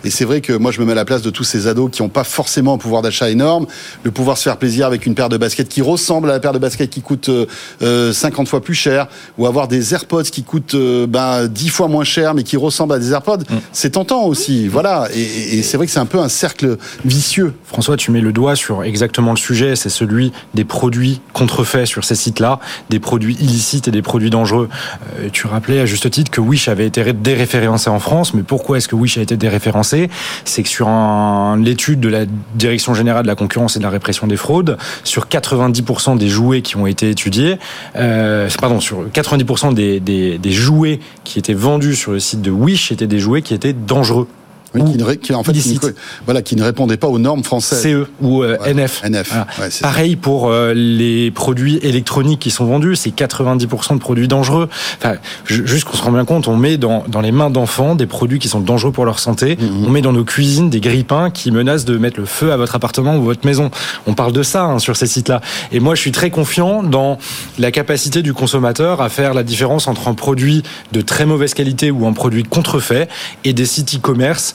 Et 0.05 0.11
c'est 0.11 0.25
vrai 0.25 0.41
que 0.41 0.53
moi 0.53 0.71
je 0.73 0.81
me 0.81 0.87
mets 0.87 0.93
à 0.93 0.95
la 0.95 1.05
place 1.05 1.23
de 1.23 1.31
tous 1.31 1.45
ces 1.45 1.67
ados 1.67 1.91
qui 1.91 2.03
n'ont 2.03 2.09
pas 2.09 2.25
forcément 2.25 2.75
un 2.75 2.79
pouvoir 2.79 3.03
d'achat 3.03 3.31
énorme, 3.31 3.67
le 4.05 4.11
pouvoir 4.11 4.39
se 4.39 4.45
faire 4.45 4.57
plaisir 4.57 4.87
avec 4.87 5.05
une 5.07 5.15
paire 5.15 5.29
de 5.29 5.37
baskets 5.37 5.69
qui 5.69 5.83
ressemble 5.83 6.31
à 6.31 6.35
la 6.35 6.41
paire 6.41 6.53
de 6.53 6.59
baskets 6.59 6.91
qui 6.91 7.03
coûte 7.03 7.29
euh, 7.29 7.47
euh, 7.83 8.13
50 8.13 8.49
fois 8.49 8.63
plus 8.63 8.75
cher, 8.75 9.07
ou 9.37 9.47
avoir 9.47 9.69
des 9.69 9.93
AirPods 9.95 10.23
qui 10.25 10.43
coûtent 10.43 10.75
euh, 10.75 11.07
ben, 11.07 11.47
10 11.47 11.69
fois 11.69 11.89
moins 11.89 12.05
cher 12.05 12.35
mais 12.35 12.43
qui 12.43 12.57
ressemblent 12.57 12.95
à 12.95 12.99
des 12.99 13.13
AirPods. 13.13 13.45
C'est 13.73 13.91
tentant 13.91 14.25
aussi, 14.25 14.69
voilà. 14.69 15.09
Et, 15.15 15.21
et- 15.21 15.59
et 15.59 15.63
c'est 15.63 15.77
vrai 15.77 15.87
que 15.87 15.93
c'est 15.93 15.99
un 15.99 16.07
peu 16.07 16.19
un 16.19 16.29
cercle 16.29 16.77
vicieux. 17.05 17.53
François, 17.65 17.97
tu 17.97 18.11
mets 18.11 18.21
le 18.21 18.33
doigt 18.33 18.55
sur 18.57 18.78
exactement 18.83 19.33
le 19.33 19.37
sujet, 19.39 19.77
c'est 19.77 19.89
celui 19.89 20.33
des 20.55 20.65
produits 20.65 21.21
contrefaits 21.33 21.87
sur 21.87 22.05
ces 22.05 22.15
sites-là, 22.15 22.59
des 22.91 22.99
produits 22.99 23.37
illicites 23.41 23.89
et 23.89 23.91
des 23.91 24.03
produits 24.03 24.31
dangereux. 24.31 24.69
Euh, 25.21 25.29
tu 25.33 25.47
rappelais 25.47 25.81
à 25.81 25.87
juste 25.87 26.11
titre 26.11 26.31
que 26.31 26.41
Wish 26.41 26.69
avait 26.69 26.87
été 26.87 27.03
ré- 27.03 27.13
déréférencé 27.13 27.91
en 27.91 27.99
France, 28.01 28.35
mais 28.35 28.43
pourquoi 28.43 28.79
est-ce 28.79 28.89
que 28.89 28.95
Wish 28.97 29.19
a 29.19 29.23
été 29.23 29.37
déréférencé? 29.37 30.11
C'est 30.45 30.63
que 30.63 30.69
sur 30.69 30.89
l'étude 31.59 32.01
de 32.01 32.09
la 32.09 32.25
Direction 32.55 32.95
générale 32.95 33.23
de 33.23 33.29
la 33.29 33.35
concurrence 33.35 33.77
et 33.77 33.79
de 33.79 33.85
la 33.85 33.91
répression 33.91 34.27
des 34.27 34.37
fraudes, 34.37 34.77
sur 35.05 35.27
90% 35.27 36.17
des 36.19 36.29
jouets 36.29 36.63
qui 36.63 36.77
ont 36.77 36.87
été 36.87 37.11
étudiés, 37.11 37.59
euh, 37.97 38.49
pardon, 38.61 38.81
sur 38.81 39.07
90% 39.13 39.75
des, 39.75 40.01
des, 40.01 40.39
des 40.39 40.51
jouets 40.53 41.01
qui 41.25 41.39
étaient 41.39 41.55
vendus 41.55 41.95
sur 41.95 42.13
le 42.13 42.21
site 42.21 42.43
de 42.43 42.51
Wish 42.51 42.93
étaient 42.93 43.07
des 43.07 43.19
jouets 43.21 43.43
qui 43.43 43.55
étaient 43.55 43.73
dangereux. 43.73 44.29
Oui, 44.75 44.83
Ou 44.83 44.93
qui 44.93 44.99
ne, 44.99 45.13
qui, 45.15 45.33
en 45.35 45.43
fait, 45.43 45.53
qui 45.53 45.59
ne, 45.59 45.65
illicite. 45.65 45.95
voilà, 46.27 46.43
qui 46.43 46.55
ne 46.55 46.63
répondait 46.63 46.97
pas 46.99 47.07
aux 47.09 47.19
normes 47.19 47.43
françaises. 47.43 47.83
CE 47.83 48.07
ou 48.21 48.43
euh, 48.43 48.57
NF. 48.67 49.03
NF, 49.05 49.29
Voilà. 49.29 49.47
ouais, 49.61 49.71
c'est 49.71 49.81
Pareil 49.83 50.17
pour 50.17 50.51
euh, 50.51 50.75
les 50.75 51.31
produits 51.31 51.79
électroniques 51.83 52.41
qui 52.41 52.51
sont 52.51 52.67
vendus, 52.67 52.95
c'est 52.97 53.11
90% 53.11 53.95
de 53.95 53.99
produits 53.99 54.29
dangereux. 54.29 54.69
Enfin, 54.99 55.15
ju- 55.47 55.67
juste 55.67 55.85
qu'on 55.85 55.97
se 55.97 56.03
rend 56.03 56.13
bien 56.13 56.25
compte, 56.27 56.49
on 56.49 56.57
met 56.57 56.77
dans, 56.77 57.05
dans 57.09 57.21
les 57.23 57.33
mains 57.33 57.49
d'enfants 57.51 57.95
des 57.95 58.07
produits 58.07 58.39
qui 58.39 58.49
sont 58.49 58.61
dangereux 58.61 58.93
pour 58.93 59.07
leur 59.07 59.19
santé. 59.19 59.57
Mhm. 59.59 59.87
On 59.87 59.91
met 59.91 60.03
dans 60.03 60.13
nos 60.13 60.25
cuisines 60.25 60.69
des 60.69 60.81
grippins 60.81 61.31
qui 61.31 61.51
menacent 61.51 61.87
de 61.87 61.97
mettre 61.97 62.21
le 62.21 62.27
feu 62.27 62.53
à 62.53 62.57
votre 62.59 62.75
appartement 62.75 63.17
ou 63.17 63.23
votre 63.23 63.47
maison. 63.47 63.71
On 64.07 64.13
parle 64.15 64.33
de 64.33 64.43
ça 64.43 64.65
hein, 64.65 64.79
sur 64.79 64.97
ces 64.97 65.07
sites-là. 65.07 65.41
Et 65.73 65.81
moi, 65.81 65.95
je 65.95 66.01
suis 66.03 66.13
très 66.13 66.31
confiant 66.31 66.83
dans 66.83 67.17
la 67.59 67.71
capacité 67.71 68.21
du 68.23 68.35
consommateur 68.35 69.01
à 69.01 69.09
faire 69.09 69.33
la 69.33 69.45
différence 69.45 69.89
entre 69.89 70.09
un 70.09 70.15
produit 70.15 70.63
de 70.93 71.01
très 71.01 71.25
mauvaise 71.25 71.55
qualité 71.55 71.91
ou 71.91 72.07
un 72.07 72.13
produit 72.13 72.43
contrefait 72.43 73.09
et 73.45 73.55
des 73.55 73.65
sites 73.67 73.95
e-commerce 73.97 74.55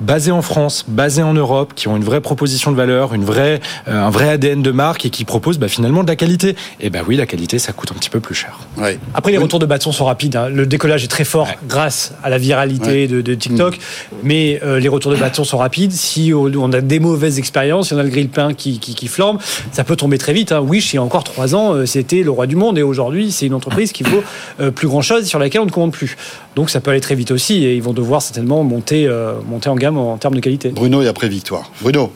basés 0.00 0.30
en 0.30 0.42
France, 0.42 0.84
basés 0.88 1.22
en 1.22 1.34
Europe, 1.34 1.72
qui 1.74 1.88
ont 1.88 1.96
une 1.96 2.04
vraie 2.04 2.20
proposition 2.20 2.70
de 2.72 2.76
valeur, 2.76 3.14
une 3.14 3.24
vraie, 3.24 3.60
euh, 3.88 4.00
un 4.06 4.10
vrai 4.10 4.28
ADN 4.30 4.62
de 4.62 4.70
marque 4.70 5.04
et 5.06 5.10
qui 5.10 5.24
proposent 5.24 5.58
bah, 5.58 5.68
finalement 5.68 6.02
de 6.02 6.08
la 6.08 6.16
qualité. 6.16 6.56
Et 6.80 6.90
ben 6.90 7.02
oui, 7.06 7.16
la 7.16 7.26
qualité, 7.26 7.58
ça 7.58 7.72
coûte 7.72 7.90
un 7.92 7.98
petit 7.98 8.10
peu 8.10 8.20
plus 8.20 8.34
cher. 8.34 8.58
Ouais. 8.76 8.98
Après, 9.14 9.32
les 9.32 9.38
Oui. 9.38 9.44
retours 9.44 9.58
de 9.58 9.66
bâton 9.66 9.92
sont 9.92 10.04
rapides. 10.06 10.36
hein. 10.36 10.48
Le 10.48 10.66
décollage 10.66 11.04
est 11.04 11.08
très 11.08 11.24
fort 11.24 11.46
Ouais. 11.48 11.58
grâce 11.68 12.12
à 12.22 12.30
la 12.30 12.38
viralité 12.38 13.08
de, 13.08 13.20
de 13.20 13.34
TikTok. 13.34 13.78
Mais 14.22 14.60
euh, 14.64 14.78
les 14.80 14.88
retours 14.88 15.10
de 15.12 15.16
bâton 15.16 15.44
sont 15.44 15.58
rapides. 15.58 15.92
Si 15.92 16.32
on 16.34 16.72
a 16.72 16.80
des 16.80 17.00
mauvaises 17.00 17.38
expériences, 17.38 17.88
si 17.88 17.94
on 17.94 17.98
a 17.98 18.02
le 18.02 18.08
grille-pain 18.10 18.54
qui, 18.54 18.78
qui, 18.78 18.94
qui 18.94 19.08
flambe, 19.08 19.38
ça 19.72 19.84
peut 19.84 19.96
tomber 19.96 20.18
très 20.18 20.32
vite. 20.32 20.52
Hein. 20.52 20.60
Wish, 20.60 20.92
il 20.92 20.96
y 20.96 20.98
a 20.98 21.02
encore 21.02 21.24
trois 21.24 21.54
ans, 21.54 21.74
euh, 21.74 21.86
c'était 21.86 22.22
le 22.22 22.30
roi 22.30 22.46
du 22.46 22.56
monde. 22.56 22.78
Et 22.78 22.82
aujourd'hui, 22.82 23.32
c'est 23.32 23.46
une 23.46 23.54
entreprise 23.54 23.92
qui 23.92 24.02
vaut 24.02 24.22
euh, 24.60 24.70
plus 24.70 24.88
grand-chose 24.88 25.26
sur 25.26 25.38
laquelle 25.38 25.60
on 25.60 25.66
ne 25.66 25.70
commande 25.70 25.92
plus. 25.92 26.16
Donc 26.56 26.70
ça 26.70 26.80
peut 26.80 26.90
aller 26.90 27.00
très 27.00 27.14
vite 27.14 27.30
aussi. 27.30 27.64
Et 27.64 27.74
ils 27.74 27.82
vont 27.82 27.92
devoir 27.92 28.22
certainement 28.22 28.62
monter, 28.64 29.06
euh, 29.06 29.34
monter 29.48 29.68
en 29.68 29.76
gamme 29.76 29.89
en 29.96 30.16
termes 30.18 30.34
de 30.34 30.40
qualité. 30.40 30.70
Bruno 30.70 31.02
et 31.02 31.08
après 31.08 31.28
Victoire. 31.28 31.70
Bruno. 31.80 32.12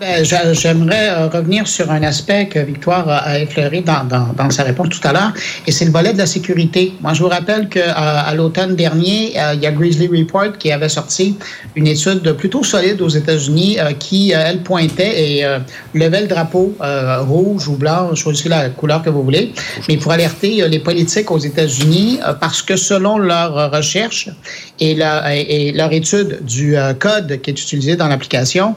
Ben, 0.00 0.24
j'a- 0.24 0.52
J'aimerais 0.52 1.08
euh, 1.08 1.26
revenir 1.26 1.66
sur 1.66 1.90
un 1.90 2.02
aspect 2.04 2.46
que 2.46 2.60
Victoire 2.60 3.08
a- 3.08 3.40
effleuré 3.40 3.80
dans, 3.80 4.04
dans, 4.04 4.50
sa 4.50 4.62
réponse 4.62 4.90
tout 4.90 5.08
à 5.08 5.12
l'heure, 5.12 5.32
et 5.66 5.72
c'est 5.72 5.84
le 5.86 5.90
volet 5.90 6.12
de 6.12 6.18
la 6.18 6.26
sécurité. 6.26 6.92
Moi, 7.00 7.14
je 7.14 7.22
vous 7.22 7.28
rappelle 7.28 7.68
qu'à 7.68 7.92
à, 7.92 8.32
l'automne 8.34 8.76
dernier, 8.76 9.32
euh, 9.36 9.54
il 9.54 9.60
y 9.60 9.66
a 9.66 9.72
Grizzly 9.72 10.06
Report 10.06 10.56
qui 10.56 10.70
avait 10.70 10.88
sorti 10.88 11.36
une 11.74 11.88
étude 11.88 12.32
plutôt 12.34 12.62
solide 12.62 13.00
aux 13.02 13.08
États-Unis 13.08 13.78
euh, 13.80 13.92
qui, 13.98 14.30
elle, 14.30 14.62
pointait 14.62 15.38
et 15.40 15.44
levait 15.94 16.22
le 16.22 16.26
drapeau 16.28 16.76
rouge 17.20 17.68
ou 17.68 17.76
blanc, 17.76 18.14
choisissez 18.14 18.48
la 18.48 18.68
couleur 18.70 19.02
que 19.02 19.10
vous 19.10 19.22
voulez, 19.22 19.52
mais 19.88 19.96
pour 19.96 20.12
alerter 20.12 20.66
les 20.68 20.78
politiques 20.78 21.30
aux 21.30 21.38
États-Unis 21.38 22.20
parce 22.40 22.62
que 22.62 22.76
selon 22.76 23.18
leurs 23.18 23.70
recherches 23.72 24.28
et, 24.80 24.94
leur 24.94 25.92
étude 25.92 26.44
du 26.44 26.76
code 26.98 27.40
qui 27.42 27.50
est 27.50 27.60
utilisé 27.60 27.96
dans 27.96 28.08
l'application, 28.08 28.74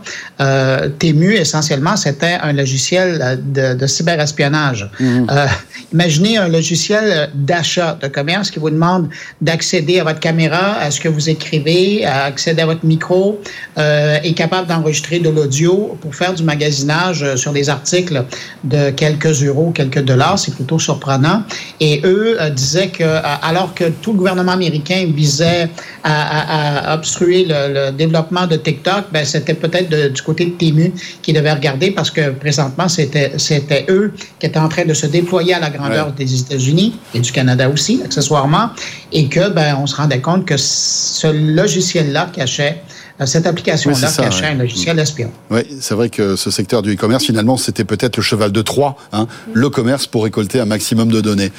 TEMU, 1.12 1.34
essentiellement, 1.36 1.96
c'était 1.98 2.38
un 2.42 2.54
logiciel 2.54 3.20
euh, 3.22 3.36
de, 3.36 3.80
de 3.80 3.88
cyberespionnage. 3.88 4.90
Euh, 5.02 5.46
imaginez 5.94 6.38
un 6.38 6.48
logiciel 6.48 7.30
d'achat 7.34 7.98
de 8.02 8.08
commerce 8.08 8.50
qui 8.52 8.60
vous 8.60 8.70
demande 8.70 9.10
d'accéder 9.42 10.00
à 10.00 10.04
votre 10.04 10.20
caméra, 10.20 10.78
à 10.80 10.92
ce 10.92 11.00
que 11.00 11.10
vous 11.10 11.30
écrivez, 11.30 12.06
à 12.06 12.24
accéder 12.26 12.62
à 12.62 12.66
votre 12.66 12.86
micro, 12.86 13.42
euh, 13.78 14.18
est 14.24 14.34
capable 14.34 14.68
d'enregistrer 14.68 15.20
de 15.20 15.30
l'audio 15.30 15.98
pour 16.02 16.16
faire 16.16 16.34
du 16.34 16.44
magasinage 16.44 17.24
euh, 17.24 17.36
sur 17.36 17.52
des 17.52 17.70
articles 17.70 18.24
de 18.64 18.90
quelques 18.92 19.44
euros, 19.44 19.72
quelques 19.72 20.04
dollars. 20.04 20.40
C'est 20.40 20.54
plutôt 20.56 20.80
surprenant. 20.80 21.44
Et 21.80 22.02
eux 22.06 22.38
euh, 22.40 22.50
disaient 22.50 22.88
que, 22.90 23.04
euh, 23.04 23.20
alors 23.42 23.74
que 23.74 23.86
tout 24.02 24.12
le 24.14 24.18
gouvernement 24.20 24.54
américain 24.54 25.06
visait 25.14 25.70
à, 26.04 26.14
à- 26.14 26.92
à 26.92 26.96
obstruer 26.96 27.46
le, 27.48 27.60
le 27.74 27.92
développement 27.92 28.48
de 28.48 28.56
TikTok, 28.56 29.06
ben, 29.12 29.26
c'était 29.26 29.54
peut-être 29.54 29.90
du 30.14 30.22
côté 30.22 30.46
de 30.46 30.52
TEMU 30.52 30.94
qui 31.22 31.34
devait 31.34 31.52
regarder 31.54 31.92
parce 31.92 32.12
que 32.12 32.32
présentement, 32.32 32.88
c'était, 32.90 33.34
c'était 33.38 33.86
eux 33.90 34.14
qui 34.40 34.46
étaient 34.46 34.60
en 34.60 34.70
train 34.70 34.86
de 34.86 34.94
se 34.94 35.06
déployer 35.06 35.54
à 35.54 35.60
la 35.60 35.70
grandeur 35.70 36.08
Ouais. 36.08 36.14
des 36.26 36.40
États-Unis 36.40 36.96
et 37.14 37.20
du 37.20 37.32
Canada 37.32 37.70
aussi, 37.70 38.02
accessoirement, 38.04 38.70
et 39.12 39.28
que 39.28 39.50
ben, 39.50 39.78
on 39.82 39.88
se 39.88 39.96
rendait 39.96 40.22
compte 40.22 40.46
que 40.46 40.56
ce 40.58 41.28
logiciel-là 41.28 42.30
cachait, 42.34 42.82
euh, 43.20 43.26
cette 43.26 43.46
application-là 43.46 43.98
Oui, 44.10 44.24
cachait 44.24 44.44
ouais. 44.44 44.48
un 44.52 44.56
logiciel 44.56 44.98
espion. 45.00 45.32
Oui, 45.50 45.62
c'est 45.80 45.94
vrai 45.96 46.10
que 46.10 46.36
ce 46.36 46.50
secteur 46.50 46.82
du 46.82 46.94
e-commerce, 46.96 47.26
finalement, 47.26 47.58
c'était 47.58 47.84
peut-être 47.84 48.18
le 48.18 48.24
cheval 48.24 48.52
de 48.52 48.62
Troie, 48.62 48.96
hein, 49.14 49.28
le 49.54 49.70
commerce 49.70 50.08
pour 50.08 50.24
récolter 50.24 50.60
un 50.60 50.66
maximum 50.66 51.12
de 51.12 51.22
données. 51.22 51.52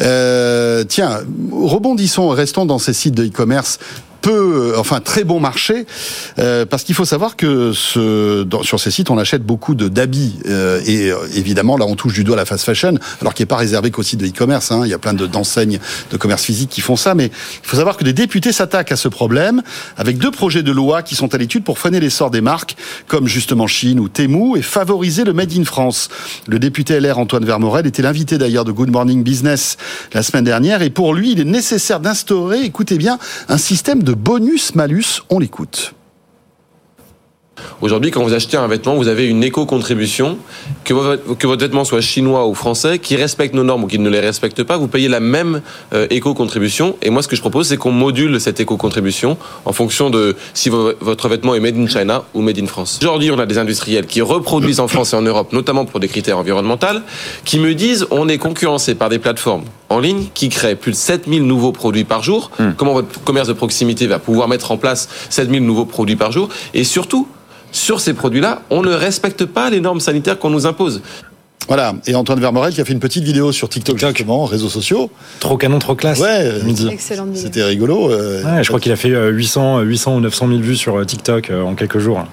Euh, 0.00 0.84
tiens, 0.84 1.20
rebondissons, 1.52 2.28
restons 2.28 2.66
dans 2.66 2.78
ces 2.78 2.92
sites 2.92 3.14
de 3.14 3.24
e-commerce 3.26 3.78
peu, 4.20 4.74
enfin 4.76 5.00
très 5.00 5.24
bon 5.24 5.40
marché, 5.40 5.86
euh, 6.38 6.66
parce 6.66 6.84
qu'il 6.84 6.94
faut 6.94 7.04
savoir 7.04 7.36
que 7.36 7.72
ce, 7.72 8.42
dans- 8.44 8.62
sur 8.62 8.78
ces 8.80 8.90
sites, 8.90 9.10
on 9.10 9.18
achète 9.18 9.42
beaucoup 9.44 9.74
de 9.74 9.88
d'habits 9.88 10.36
euh, 10.46 10.80
et 10.86 11.10
euh, 11.10 11.16
évidemment 11.34 11.76
là, 11.76 11.86
on 11.86 11.96
touche 11.96 12.12
du 12.14 12.24
doigt 12.24 12.36
la 12.36 12.44
fast 12.44 12.64
fashion, 12.64 12.94
alors 13.20 13.34
qu'il 13.34 13.44
n'est 13.44 13.48
pas 13.48 13.56
réservé 13.56 13.90
qu'aux 13.90 14.02
sites 14.02 14.20
de 14.20 14.26
e-commerce. 14.26 14.70
Hein, 14.72 14.82
il 14.84 14.90
y 14.90 14.94
a 14.94 14.98
plein 14.98 15.14
de 15.14 15.26
d'enseignes 15.26 15.78
de 16.10 16.16
commerce 16.16 16.42
physique 16.44 16.70
qui 16.70 16.80
font 16.80 16.96
ça, 16.96 17.14
mais 17.14 17.26
il 17.26 17.66
faut 17.68 17.76
savoir 17.76 17.96
que 17.96 18.04
des 18.04 18.12
députés 18.12 18.52
s'attaquent 18.52 18.92
à 18.92 18.96
ce 18.96 19.08
problème 19.08 19.62
avec 19.96 20.18
deux 20.18 20.30
projets 20.30 20.62
de 20.62 20.72
loi 20.72 21.02
qui 21.02 21.14
sont 21.14 21.34
à 21.34 21.38
l'étude 21.38 21.64
pour 21.64 21.78
freiner 21.78 22.00
l'essor 22.00 22.30
des 22.30 22.40
marques 22.40 22.76
comme 23.06 23.26
justement 23.28 23.66
Chine 23.66 24.00
ou 24.00 24.08
Temu 24.08 24.56
et 24.58 24.62
favoriser 24.62 25.24
le 25.24 25.32
Made 25.32 25.52
in 25.56 25.64
France. 25.64 26.08
Le 26.46 26.58
député 26.58 26.98
LR 27.00 27.18
Antoine 27.18 27.44
Vermorel 27.44 27.86
était 27.86 28.02
l'invité 28.02 28.38
d'ailleurs 28.38 28.64
de 28.64 28.72
Good 28.72 28.90
Morning 28.90 29.22
Business 29.22 29.76
la 30.12 30.22
semaine 30.22 30.44
dernière 30.44 30.82
et 30.82 30.90
pour 30.90 31.14
lui, 31.14 31.32
il 31.32 31.40
est 31.40 31.44
nécessaire 31.44 32.00
d'instaurer, 32.00 32.62
écoutez 32.62 32.98
bien, 32.98 33.18
un 33.48 33.58
système 33.58 34.02
de 34.02 34.09
bonus-malus. 34.14 35.22
On 35.30 35.38
l'écoute. 35.38 35.94
Aujourd'hui, 37.82 38.10
quand 38.10 38.22
vous 38.22 38.32
achetez 38.32 38.56
un 38.56 38.66
vêtement, 38.68 38.94
vous 38.94 39.08
avez 39.08 39.26
une 39.26 39.44
éco-contribution. 39.44 40.38
Que 40.84 40.94
votre, 40.94 41.56
vêtement 41.58 41.84
soit 41.84 42.00
chinois 42.00 42.46
ou 42.46 42.54
français, 42.54 42.98
qui 42.98 43.16
respecte 43.16 43.54
nos 43.54 43.64
normes 43.64 43.84
ou 43.84 43.86
qui 43.86 43.98
ne 43.98 44.08
les 44.08 44.20
respecte 44.20 44.62
pas, 44.62 44.78
vous 44.78 44.88
payez 44.88 45.08
la 45.08 45.20
même 45.20 45.60
euh, 45.92 46.06
éco-contribution. 46.08 46.96
Et 47.02 47.10
moi, 47.10 47.22
ce 47.22 47.28
que 47.28 47.36
je 47.36 47.42
propose, 47.42 47.68
c'est 47.68 47.76
qu'on 47.76 47.90
module 47.92 48.40
cette 48.40 48.60
éco-contribution 48.60 49.36
en 49.66 49.72
fonction 49.74 50.08
de 50.08 50.36
si 50.54 50.70
vo- 50.70 50.92
votre 51.00 51.28
vêtement 51.28 51.54
est 51.54 51.60
made 51.60 51.76
in 51.76 51.86
China 51.86 52.24
ou 52.32 52.40
made 52.40 52.58
in 52.58 52.66
France. 52.66 52.98
Aujourd'hui, 53.02 53.30
on 53.30 53.38
a 53.38 53.44
des 53.46 53.58
industriels 53.58 54.06
qui 54.06 54.22
reproduisent 54.22 54.80
en 54.80 54.88
France 54.88 55.12
et 55.12 55.16
en 55.16 55.22
Europe, 55.22 55.52
notamment 55.52 55.84
pour 55.84 56.00
des 56.00 56.08
critères 56.08 56.38
environnementaux, 56.38 56.86
qui 57.44 57.58
me 57.58 57.74
disent 57.74 58.06
on 58.10 58.28
est 58.28 58.38
concurrencé 58.38 58.94
par 58.94 59.10
des 59.10 59.18
plateformes 59.18 59.64
en 59.90 59.98
ligne 59.98 60.28
qui 60.32 60.48
créent 60.48 60.76
plus 60.76 60.92
de 60.92 60.96
7000 60.96 61.44
nouveaux 61.46 61.72
produits 61.72 62.04
par 62.04 62.22
jour. 62.22 62.50
Comment 62.78 62.94
votre 62.94 63.22
commerce 63.24 63.48
de 63.48 63.52
proximité 63.52 64.06
va 64.06 64.18
pouvoir 64.18 64.48
mettre 64.48 64.70
en 64.70 64.76
place 64.78 65.08
7000 65.28 65.62
nouveaux 65.64 65.84
produits 65.84 66.16
par 66.16 66.32
jour? 66.32 66.48
Et 66.72 66.84
surtout, 66.84 67.28
sur 67.72 68.00
ces 68.00 68.14
produits-là, 68.14 68.62
on 68.70 68.82
ne 68.82 68.92
respecte 68.92 69.44
pas 69.44 69.68
les 69.68 69.80
normes 69.80 70.00
sanitaires 70.00 70.38
qu'on 70.38 70.50
nous 70.50 70.66
impose. 70.66 71.02
Voilà, 71.68 71.94
et 72.06 72.16
Antoine 72.16 72.40
Vermorel 72.40 72.72
qui 72.72 72.80
a 72.80 72.84
fait 72.84 72.92
une 72.94 72.98
petite 73.00 73.22
vidéo 73.22 73.52
sur 73.52 73.68
TikTok, 73.68 73.96
justement, 73.98 74.44
réseaux 74.44 74.68
sociaux. 74.70 75.08
Trop 75.38 75.56
canon, 75.56 75.78
trop 75.78 75.94
classe. 75.94 76.18
Ouais, 76.18 76.62
Midi. 76.64 76.88
Excellente 76.90 77.28
vidéo. 77.28 77.42
c'était 77.42 77.62
rigolo. 77.62 78.10
euh, 78.10 78.42
Ouais, 78.42 78.64
je 78.64 78.68
crois 78.68 78.80
qu'il 78.80 78.90
a 78.90 78.96
fait 78.96 79.10
euh, 79.12 79.28
800, 79.30 79.78
euh, 79.78 79.82
800 79.82 80.16
ou 80.16 80.20
900 80.20 80.48
000 80.48 80.58
vues 80.60 80.74
sur 80.76 80.96
euh, 80.98 81.04
TikTok 81.04 81.52
en 81.64 81.74
quelques 81.74 81.98
jours. 81.98 82.24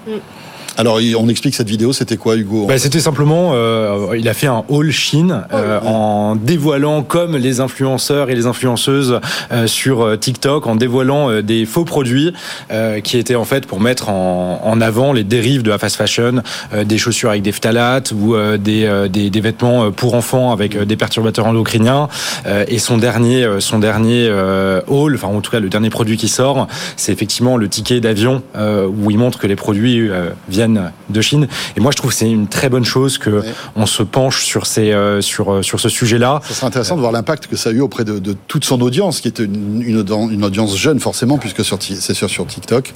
Alors, 0.78 1.00
on 1.18 1.28
explique 1.28 1.56
cette 1.56 1.68
vidéo, 1.68 1.92
c'était 1.92 2.16
quoi, 2.16 2.36
Hugo 2.36 2.66
Bah, 2.66 2.78
C'était 2.78 3.00
simplement, 3.00 3.50
euh, 3.52 4.14
il 4.16 4.28
a 4.28 4.32
fait 4.32 4.46
un 4.46 4.62
haul 4.68 4.92
Chine 4.92 5.42
euh, 5.52 5.80
en 5.80 6.36
dévoilant, 6.36 7.02
comme 7.02 7.36
les 7.36 7.58
influenceurs 7.58 8.30
et 8.30 8.36
les 8.36 8.46
influenceuses 8.46 9.18
euh, 9.50 9.66
sur 9.66 10.02
euh, 10.02 10.16
TikTok, 10.16 10.68
en 10.68 10.76
dévoilant 10.76 11.30
euh, 11.30 11.42
des 11.42 11.66
faux 11.66 11.84
produits 11.84 12.32
euh, 12.70 13.00
qui 13.00 13.18
étaient 13.18 13.34
en 13.34 13.44
fait 13.44 13.66
pour 13.66 13.80
mettre 13.80 14.08
en, 14.08 14.60
en 14.64 14.80
avant 14.80 15.12
les 15.12 15.24
dérives 15.24 15.64
de 15.64 15.70
la 15.70 15.78
fast 15.78 15.96
fashion, 15.96 16.42
euh, 16.72 16.84
des 16.84 16.96
chaussures 16.96 17.30
avec 17.30 17.42
des 17.42 17.50
phtalates 17.50 18.12
ou 18.12 18.36
euh, 18.36 18.56
des, 18.56 18.84
euh, 18.84 19.08
des, 19.08 19.30
des 19.30 19.40
vêtements 19.40 19.90
pour 19.90 20.14
enfants 20.14 20.52
avec 20.52 20.76
euh, 20.76 20.84
des 20.84 20.96
perturbateurs 20.96 21.46
endocriniens. 21.46 22.08
Euh, 22.46 22.64
et 22.68 22.78
son 22.78 22.98
dernier, 22.98 23.42
euh, 23.42 23.58
son 23.58 23.80
dernier 23.80 24.28
euh, 24.30 24.80
haul, 24.86 25.16
enfin 25.16 25.26
en 25.26 25.40
tout 25.40 25.50
cas 25.50 25.58
le 25.58 25.68
dernier 25.70 25.90
produit 25.90 26.16
qui 26.16 26.28
sort, 26.28 26.68
c'est 26.96 27.10
effectivement 27.12 27.56
le 27.56 27.68
ticket 27.68 27.98
d'avion 28.00 28.42
euh, 28.54 28.86
où 28.86 29.10
il 29.10 29.18
montre 29.18 29.40
que 29.40 29.48
les 29.48 29.56
produits 29.56 30.08
euh, 30.08 30.30
viennent 30.74 30.92
de 31.08 31.20
Chine. 31.20 31.48
Et 31.76 31.80
moi 31.80 31.90
je 31.92 31.96
trouve 31.96 32.10
que 32.10 32.16
c'est 32.16 32.30
une 32.30 32.48
très 32.48 32.68
bonne 32.68 32.84
chose 32.84 33.18
que 33.18 33.42
on 33.76 33.86
se 33.86 34.02
penche 34.02 34.44
sur 34.44 34.66
ces 34.66 34.92
euh, 34.92 35.20
sur 35.20 35.52
euh, 35.52 35.62
sur 35.62 35.80
ce 35.80 35.88
sujet-là. 35.88 36.40
Ça 36.44 36.54
serait 36.54 36.66
intéressant 36.66 36.96
de 36.96 37.00
voir 37.00 37.12
l'impact 37.12 37.46
que 37.46 37.56
ça 37.56 37.70
a 37.70 37.72
eu 37.72 37.80
auprès 37.80 38.04
de, 38.04 38.18
de 38.18 38.36
toute 38.46 38.64
son 38.64 38.80
audience, 38.80 39.20
qui 39.20 39.28
était 39.28 39.44
une, 39.44 39.82
une, 39.82 39.98
audien- 40.02 40.30
une 40.30 40.44
audience 40.44 40.76
jeune 40.76 41.00
forcément, 41.00 41.38
puisque 41.38 41.64
c'est 41.64 42.14
sûr 42.14 42.28
sur 42.30 42.46
TikTok. 42.46 42.92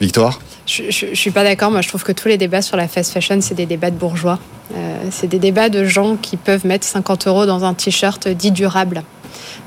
Victoire? 0.00 0.40
Je, 0.66 0.82
je, 0.90 1.06
je 1.12 1.14
suis 1.14 1.30
pas 1.30 1.42
d'accord. 1.42 1.70
Moi, 1.70 1.80
je 1.80 1.88
trouve 1.88 2.04
que 2.04 2.12
tous 2.12 2.28
les 2.28 2.36
débats 2.36 2.60
sur 2.60 2.76
la 2.76 2.86
fast 2.86 3.12
fashion, 3.12 3.38
c'est 3.40 3.54
des 3.54 3.64
débats 3.64 3.90
de 3.90 3.96
bourgeois. 3.96 4.38
Euh, 4.74 4.96
c'est 5.10 5.26
des 5.26 5.38
débats 5.38 5.70
de 5.70 5.84
gens 5.84 6.16
qui 6.20 6.36
peuvent 6.36 6.66
mettre 6.66 6.86
50 6.86 7.26
euros 7.28 7.46
dans 7.46 7.64
un 7.64 7.72
t-shirt 7.72 8.28
dit 8.28 8.50
durable. 8.50 9.04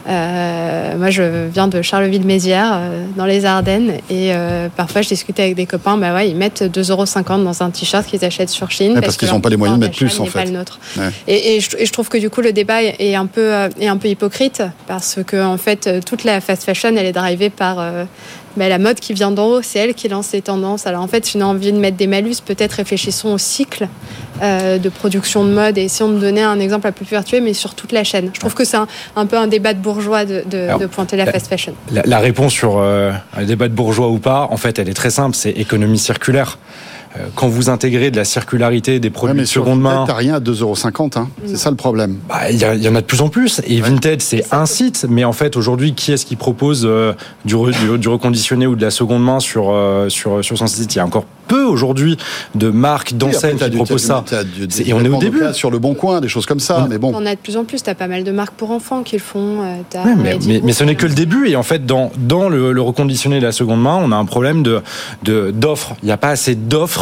Euh, 0.08 0.98
moi, 0.98 1.10
je 1.10 1.48
viens 1.48 1.68
de 1.68 1.82
Charleville-Mézières, 1.82 2.72
euh, 2.74 3.06
dans 3.16 3.26
les 3.26 3.46
Ardennes, 3.46 3.94
et 4.10 4.34
euh, 4.34 4.70
parfois, 4.76 5.02
je 5.02 5.10
discute 5.10 5.40
avec 5.40 5.56
des 5.56 5.66
copains. 5.66 5.98
Bah 5.98 6.14
ouais, 6.14 6.30
ils 6.30 6.36
mettent 6.36 6.64
2,50 6.64 6.92
euros 6.92 7.44
dans 7.44 7.64
un 7.64 7.70
t-shirt 7.70 8.06
qu'ils 8.06 8.24
achètent 8.26 8.50
sur 8.50 8.72
Chine 8.72 8.94
Ouais, 8.94 9.02
parce 9.02 9.18
qu'ils 9.18 9.28
que 9.28 9.34
ont 9.34 9.42
pas 9.42 9.50
les 9.50 9.58
moyens 9.58 9.80
de 9.80 9.86
mettre 9.86 9.98
plus, 9.98 10.20
en 10.20 10.26
fait. 10.26 10.40
pas 10.40 10.46
le 10.46 10.52
nôtre. 10.52 10.80
Ouais. 10.98 11.10
Et, 11.28 11.56
et 11.56 11.60
je, 11.60 11.78
et 11.78 11.86
je 11.86 11.92
trouve 11.92 12.10
que 12.10 12.18
du 12.18 12.30
coup, 12.30 12.42
le 12.42 12.54
débat 12.54 12.82
est 12.82 13.16
un 13.16 13.26
peu, 13.26 13.52
est 13.80 13.88
un 13.88 13.98
peu 13.98 14.08
hypocrite 14.08 14.64
parce 14.88 15.20
que 15.26 15.44
en 15.44 15.58
fait, 15.58 16.04
toute 16.06 16.24
la 16.24 16.42
fast 16.42 16.64
fashion, 16.64 16.90
elle 16.96 17.06
est 17.06 17.12
drivée 17.12 17.50
par 17.50 17.78
bah, 18.58 18.68
la 18.70 18.80
mode 18.80 19.00
qui 19.00 19.14
vient 19.14 19.32
d'en 19.32 19.46
haut. 19.48 19.62
C'est 19.62 19.80
elle 19.80 19.94
qui 19.94 20.08
lance 20.10 20.32
les 20.34 20.42
tendances. 20.42 20.88
Alors 20.88 21.02
en 21.02 21.08
fait, 21.08 21.26
si 21.26 21.38
on 21.38 21.42
a 21.42 21.46
envie 21.46 21.72
de 21.72 21.78
mettre 21.78 21.98
des 21.98 22.08
malus, 22.08 22.36
peut-être 22.46 22.74
réfléchissons 22.74 23.30
au 23.30 23.38
cycle 23.38 23.88
euh, 24.42 24.78
de 24.78 24.90
production 24.90 25.44
de 25.46 25.52
mode 25.52 25.78
et 25.78 25.84
essayons 25.84 26.10
de 26.10 26.20
donner 26.20 26.42
un 26.44 26.60
exemple 26.60 26.88
un 26.88 26.92
peu 26.92 27.06
plus 27.06 27.12
vertueux, 27.16 27.42
mais 27.42 27.54
sur 27.54 27.76
toute 27.76 27.92
la 27.92 28.04
chaîne. 28.04 28.32
Je 28.34 28.40
trouve 28.40 28.54
que 28.54 28.64
c'est 28.66 28.78
un, 28.78 28.88
un 29.16 29.26
peu 29.26 29.38
un 29.38 29.48
débat 29.48 29.74
de 29.74 29.80
bourgeois 29.80 30.26
de, 30.26 30.44
de, 30.50 30.58
Alors, 30.58 30.80
de 30.80 30.86
pointer 30.86 31.18
la 31.18 31.26
la- 31.26 31.32
fast 31.32 31.48
fashion. 31.48 31.74
La, 31.92 32.02
la 32.06 32.20
réponse 32.20 32.54
sur 32.54 32.78
euh, 32.78 33.12
un 33.38 33.44
débat 33.44 33.68
de 33.68 33.74
bourgeois 33.74 34.08
ou 34.10 34.18
pas, 34.20 34.48
en 34.50 34.58
fait, 34.58 34.80
elle 34.80 34.90
est 34.90 34.94
très 34.94 35.10
simple, 35.10 35.36
c'est 35.36 35.52
économie 35.52 36.00
circulaire. 36.00 36.58
Euh, 37.18 37.26
Quand 37.36 37.48
vous 37.48 37.70
intégrez 37.70 38.12
de 38.12 38.18
la 38.18 38.24
circularité 38.26 39.00
des 39.00 39.08
Ouais, 39.08 39.12
produits 39.14 39.36
mais 39.36 39.42
de 39.44 39.48
sur 39.48 39.64
seconde 39.64 39.82
main, 39.82 40.04
T'as 40.06 40.14
rien 40.14 40.36
à 40.36 40.40
2,50€, 40.40 41.18
hein. 41.18 41.28
c'est 41.46 41.58
ça 41.58 41.70
le 41.72 41.76
problème. 41.76 42.18
Bah, 42.30 42.52
il 42.52 42.58
y, 42.58 42.88
en 42.88 42.96
a 42.96 43.02
de 43.02 43.06
plus 43.06 43.22
en 43.22 43.30
plus. 43.30 43.62
Et 43.68 43.82
Vinted, 43.82 44.22
c'est 44.22 44.46
un 44.52 44.66
site. 44.66 45.06
Mais 45.10 45.24
en 45.24 45.34
fait, 45.34 45.58
aujourd'hui, 45.58 45.94
qui 45.94 46.12
est-ce 46.12 46.26
qui 46.26 46.36
propose 46.36 46.84
euh, 46.86 47.14
du, 47.46 47.56
re- 47.56 47.72
du, 47.94 47.98
du 47.98 48.08
reconditionné 48.10 48.68
ou 48.68 48.76
de 48.76 48.82
la 48.84 48.92
seconde 48.92 49.24
main 49.24 49.40
sur, 49.40 49.72
euh, 49.72 50.08
sur, 50.10 50.44
sur 50.44 50.58
son 50.58 50.68
site? 50.68 50.94
Il 50.96 50.98
y 50.98 51.02
a 51.02 51.06
encore 51.06 51.26
peu 51.48 51.64
aujourd'hui 51.64 52.16
de 52.54 52.70
marques, 52.70 53.16
d'enseignes 53.16 53.54
Oui, 53.54 53.64
qui 53.64 53.70
t'as 53.72 53.76
proposent 53.76 54.08
t'as 54.08 54.24
ça. 54.24 54.44
du- 54.44 54.68
t'as 54.68 54.84
et 54.86 54.94
on 54.94 55.04
est 55.04 55.10
au 55.10 55.18
début. 55.18 55.42
Sur 55.54 55.72
le 55.72 55.80
bon 55.80 55.96
coin, 55.96 56.22
des 56.22 56.28
choses 56.28 56.46
comme 56.46 56.60
ça, 56.60 56.82
Ouais. 56.84 56.88
mais 56.92 56.98
bon. 57.00 57.12
On 57.16 57.26
a 57.26 57.34
de 57.34 57.40
plus 57.40 57.58
en 57.58 57.64
plus, 57.64 57.82
tu 57.82 57.90
as 57.90 57.96
pas 57.96 58.08
mal 58.08 58.24
de 58.24 58.32
marques 58.32 58.54
pour 58.54 58.70
enfants 58.70 59.02
qui 59.02 59.16
le 59.16 59.22
font. 59.24 59.64
euh, 59.64 59.78
t'as 59.90 60.04
Ouais, 60.04 60.14
mais, 60.16 60.38
mais, 60.64 60.74
ce 60.74 60.84
n'est 60.84 60.94
que 60.94 61.08
le 61.08 61.16
début. 61.16 61.50
Et 61.50 61.56
en 61.56 61.64
fait, 61.64 61.88
dans, 61.88 62.12
dans 62.20 62.50
le, 62.50 62.72
le 62.72 62.82
reconditionné 62.84 63.40
de 63.40 63.46
la 63.46 63.52
seconde 63.52 63.82
main, 63.82 64.00
on 64.00 64.12
a 64.12 64.16
un 64.16 64.26
problème 64.26 64.62
de 64.62 64.82
de- 65.24 65.50
d'offres. 65.50 65.96
Il 66.04 66.06
n'y 66.06 66.12
a 66.12 66.18
pas 66.18 66.30
assez 66.30 66.54
d'offres. 66.54 66.99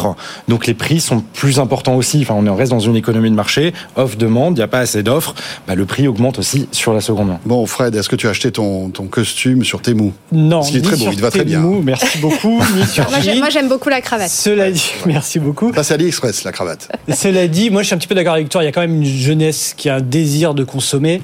Donc 0.48 0.66
les 0.66 0.74
prix 0.74 1.00
sont 1.00 1.20
plus 1.20 1.58
importants 1.58 1.96
aussi. 1.96 2.20
Enfin, 2.22 2.34
on 2.34 2.54
reste 2.54 2.72
dans 2.72 2.80
une 2.80 2.96
économie 2.96 3.30
de 3.30 3.34
marché. 3.34 3.72
Offre-demande, 3.96 4.54
il 4.54 4.60
n'y 4.60 4.64
a 4.64 4.68
pas 4.68 4.80
assez 4.80 5.02
d'offres. 5.02 5.34
Bah, 5.66 5.74
le 5.74 5.84
prix 5.84 6.08
augmente 6.08 6.38
aussi 6.38 6.68
sur 6.72 6.92
la 6.92 7.00
seconde 7.00 7.28
main. 7.28 7.40
Bon, 7.44 7.64
Fred, 7.66 7.94
est-ce 7.94 8.08
que 8.08 8.16
tu 8.16 8.26
as 8.26 8.30
acheté 8.30 8.50
ton, 8.52 8.90
ton 8.90 9.04
costume 9.06 9.64
sur 9.64 9.82
Temu? 9.82 10.12
Non, 10.32 10.58
Parce 10.58 10.70
qu'il 10.70 10.78
est 10.78 10.82
très 10.82 10.96
beau, 10.96 11.08
il 11.10 11.16
te 11.16 11.20
va 11.20 11.30
très 11.30 11.44
bien. 11.44 11.62
Temu, 11.62 11.82
Merci 11.82 12.18
beaucoup. 12.18 12.60
ni 12.76 12.86
sur 12.86 13.08
Moi, 13.10 13.50
j'aime 13.50 13.68
beaucoup 13.68 13.88
la 13.88 14.00
cravate. 14.00 14.30
Cela 14.30 14.70
dit, 14.70 14.92
merci 15.06 15.38
beaucoup. 15.38 15.72
Ça, 15.74 15.82
c'est 15.82 15.94
AliExpress, 15.94 16.44
la 16.44 16.52
cravate. 16.52 16.88
Cela 17.14 17.48
dit, 17.48 17.70
moi 17.70 17.82
je 17.82 17.86
suis 17.86 17.94
un 17.94 17.98
petit 17.98 18.08
peu 18.08 18.14
d'accord 18.14 18.34
avec 18.34 18.48
toi. 18.48 18.62
Il 18.62 18.66
y 18.66 18.68
a 18.68 18.72
quand 18.72 18.80
même 18.80 19.02
une 19.02 19.04
jeunesse 19.04 19.74
qui 19.76 19.88
a 19.88 19.96
un 19.96 20.00
désir 20.00 20.54
de 20.54 20.64
consommer. 20.64 21.22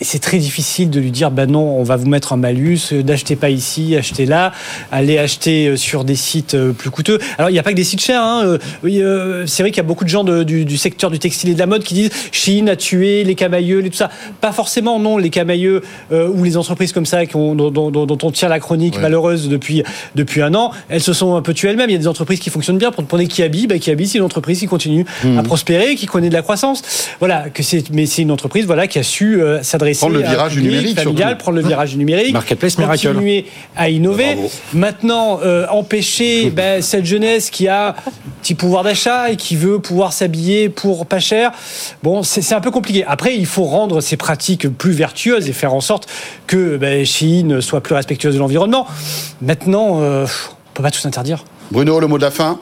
Et 0.00 0.04
c'est 0.04 0.18
très 0.18 0.38
difficile 0.38 0.90
de 0.90 0.98
lui 1.00 1.10
dire, 1.10 1.30
bah 1.30 1.46
non, 1.46 1.78
on 1.78 1.82
va 1.84 1.96
vous 1.96 2.08
mettre 2.08 2.32
un 2.32 2.36
malus, 2.36 2.78
euh, 2.92 3.02
d'acheter 3.02 3.36
pas 3.36 3.50
ici, 3.50 3.94
acheter 3.96 4.26
là, 4.26 4.52
aller 4.90 5.18
acheter 5.18 5.68
euh, 5.68 5.76
sur 5.76 6.04
des 6.04 6.16
sites 6.16 6.54
euh, 6.54 6.72
plus 6.72 6.90
coûteux. 6.90 7.18
Alors 7.38 7.48
il 7.50 7.52
n'y 7.52 7.58
a 7.58 7.62
pas 7.62 7.70
que 7.70 7.76
des 7.76 7.84
sites 7.84 8.00
chers. 8.00 8.20
Hein. 8.22 8.58
c'est 8.82 9.62
vrai 9.62 9.70
qu'il 9.70 9.76
y 9.76 9.80
a 9.80 9.82
beaucoup 9.84 10.04
de 10.04 10.08
gens 10.08 10.24
de- 10.24 10.42
du, 10.42 10.64
du 10.64 10.76
secteur 10.76 11.10
du 11.10 11.18
textile 11.18 11.50
et 11.50 11.54
de 11.54 11.58
la 11.58 11.66
mode 11.66 11.84
qui 11.84 11.94
disent 11.94 12.10
Chine 12.32 12.68
a 12.68 12.76
tué 12.76 13.22
les 13.24 13.34
camailleux, 13.36 13.78
les 13.78 13.90
tout 13.90 13.96
ça. 13.96 14.10
Pas 14.40 14.52
forcément, 14.52 14.98
non, 14.98 15.16
les 15.16 15.30
camailleux 15.30 15.82
euh, 16.12 16.28
ou 16.28 16.42
les 16.42 16.56
entreprises 16.56 16.92
comme 16.92 17.06
ça 17.06 17.24
qui 17.26 17.36
ont- 17.36 17.54
dont, 17.54 17.70
dont- 17.70 17.90
dont- 17.90 18.06
dont 18.06 18.18
on 18.22 18.30
tire 18.32 18.48
la 18.48 18.58
chronique 18.58 18.96
Ouais. 18.96 19.02
malheureuse 19.02 19.48
depuis 19.48 19.82
depuis 20.16 20.42
un 20.42 20.54
an, 20.54 20.72
elles 20.88 21.02
se 21.02 21.12
sont 21.12 21.36
un 21.36 21.42
peu 21.42 21.54
tuées 21.54 21.70
elles-mêmes. 21.70 21.90
Il 21.90 21.92
y 21.92 21.96
a 21.96 22.00
des 22.00 22.08
entreprises 22.08 22.40
qui 22.40 22.50
fonctionnent 22.50 22.78
bien. 22.78 22.90
Pour 22.90 23.04
prenez 23.04 23.26
Kiabi, 23.28 23.66
bah, 23.68 23.78
Kiabi 23.78 24.08
c'est 24.08 24.18
une 24.18 24.24
entreprise 24.24 24.58
qui 24.58 24.66
continue 24.66 25.04
Mmh. 25.22 25.38
à 25.38 25.42
prospérer, 25.44 25.94
qui 25.94 26.06
connaît 26.06 26.28
de 26.30 26.34
la 26.34 26.42
croissance. 26.42 26.82
Voilà, 27.20 27.48
que 27.50 27.62
c'est 27.62 27.90
mais 27.92 28.06
c'est 28.06 28.22
une 28.22 28.30
entreprise 28.32 28.66
voilà 28.66 28.86
qui 28.88 28.98
a 28.98 29.02
su 29.04 29.40
euh, 29.40 29.62
s'adresser 29.62 29.83
Prendre 29.92 30.14
le 30.14 30.24
à 30.24 30.28
un 30.28 30.30
virage 30.30 30.56
numérique, 30.56 30.98
familial, 31.00 31.28
surtout. 31.28 31.42
prendre 31.42 31.58
le 31.58 31.66
virage 31.66 31.96
numérique, 31.96 32.32
Marketplace 32.32 32.78
Miracle. 32.78 33.08
continuer 33.08 33.46
à 33.76 33.88
innover. 33.88 34.34
Bravo. 34.34 34.50
Maintenant, 34.72 35.40
euh, 35.44 35.66
empêcher 35.68 36.50
ben, 36.54 36.82
cette 36.82 37.04
jeunesse 37.04 37.50
qui 37.50 37.68
a 37.68 37.88
un 37.88 37.94
petit 38.42 38.54
pouvoir 38.54 38.84
d'achat 38.84 39.30
et 39.30 39.36
qui 39.36 39.56
veut 39.56 39.78
pouvoir 39.78 40.12
s'habiller 40.12 40.68
pour 40.68 41.06
pas 41.06 41.20
cher, 41.20 41.52
bon, 42.02 42.22
c'est 42.22 42.42
c'est 42.42 42.54
un 42.54 42.60
peu 42.60 42.70
compliqué. 42.70 43.04
Après, 43.06 43.36
il 43.36 43.46
faut 43.46 43.64
rendre 43.64 44.00
ces 44.00 44.16
pratiques 44.16 44.68
plus 44.68 44.92
vertueuses 44.92 45.48
et 45.48 45.52
faire 45.52 45.74
en 45.74 45.80
sorte 45.80 46.08
que 46.46 46.76
ben, 46.76 47.04
Chine 47.04 47.60
soit 47.60 47.80
plus 47.80 47.94
respectueuse 47.94 48.34
de 48.34 48.38
l'environnement. 48.38 48.86
Maintenant, 49.40 50.00
euh, 50.00 50.26
on 50.26 50.74
peut 50.74 50.82
pas 50.82 50.90
tout 50.90 51.06
interdire. 51.06 51.44
Bruno, 51.70 51.98
le 51.98 52.06
mot 52.06 52.18
de 52.18 52.22
la 52.22 52.30
fin? 52.30 52.60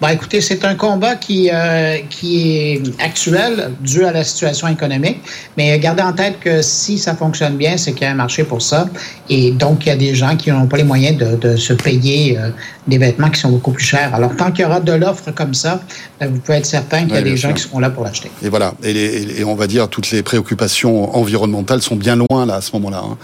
Ben, 0.00 0.10
écoutez, 0.10 0.40
c'est 0.40 0.64
un 0.64 0.74
combat 0.74 1.16
qui, 1.16 1.50
euh, 1.52 1.96
qui 2.10 2.56
est 2.56 2.82
actuel 3.02 3.70
dû 3.80 4.04
à 4.04 4.12
la 4.12 4.24
situation 4.24 4.68
économique, 4.68 5.20
mais 5.56 5.78
gardez 5.78 6.02
en 6.02 6.12
tête 6.12 6.38
que 6.40 6.62
si 6.62 6.98
ça 6.98 7.14
fonctionne 7.14 7.56
bien, 7.56 7.76
c'est 7.76 7.92
qu'il 7.92 8.02
y 8.02 8.06
a 8.06 8.10
un 8.12 8.14
marché 8.14 8.44
pour 8.44 8.62
ça. 8.62 8.88
Et 9.28 9.50
donc, 9.52 9.86
il 9.86 9.88
y 9.88 9.92
a 9.92 9.96
des 9.96 10.14
gens 10.14 10.36
qui 10.36 10.50
n'ont 10.50 10.66
pas 10.66 10.76
les 10.76 10.84
moyens 10.84 11.16
de, 11.18 11.36
de 11.36 11.56
se 11.56 11.72
payer 11.72 12.38
euh, 12.38 12.50
des 12.86 12.98
vêtements 12.98 13.30
qui 13.30 13.40
sont 13.40 13.50
beaucoup 13.50 13.72
plus 13.72 13.84
chers. 13.84 14.14
Alors, 14.14 14.34
tant 14.36 14.50
qu'il 14.52 14.62
y 14.62 14.64
aura 14.66 14.80
de 14.80 14.92
l'offre 14.92 15.30
comme 15.32 15.54
ça, 15.54 15.80
ben, 16.20 16.30
vous 16.30 16.38
pouvez 16.40 16.58
être 16.58 16.66
certain 16.66 17.04
qu'il 17.06 17.14
y 17.14 17.18
a 17.18 17.22
des 17.22 17.36
gens 17.36 17.48
sûr. 17.48 17.56
qui 17.56 17.62
seront 17.64 17.78
là 17.80 17.90
pour 17.90 18.04
l'acheter. 18.04 18.30
Et 18.42 18.48
voilà. 18.48 18.74
Et, 18.82 18.92
les- 18.92 19.40
et 19.40 19.44
on 19.44 19.54
va 19.54 19.66
dire 19.66 19.88
toutes 19.88 20.10
les 20.10 20.22
préoccupations 20.22 21.16
environnementales 21.16 21.82
sont 21.82 21.96
bien 21.96 22.16
loin 22.16 22.46
là 22.46 22.54
à 22.56 22.60
ce 22.60 22.70
moment-là. 22.74 23.02
hein. 23.04 23.16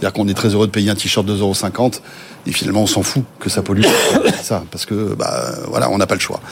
C'est-à-dire 0.00 0.14
qu'on 0.14 0.28
est 0.28 0.34
très 0.34 0.48
heureux 0.48 0.66
de 0.66 0.72
payer 0.72 0.90
un 0.90 0.94
t-shirt 0.94 1.26
de 1.26 1.36
2,50€ 1.36 2.00
et 2.46 2.52
finalement 2.52 2.84
on 2.84 2.86
s'en 2.86 3.02
fout 3.02 3.22
que 3.38 3.50
ça 3.50 3.60
pollue. 3.60 3.84
Ça, 4.42 4.64
parce 4.70 4.86
que 4.86 5.14
bah 5.14 5.52
voilà, 5.68 5.90
on 5.90 5.98
n'a 5.98 6.06
pas 6.06 6.14
le 6.14 6.20
choix. 6.20 6.40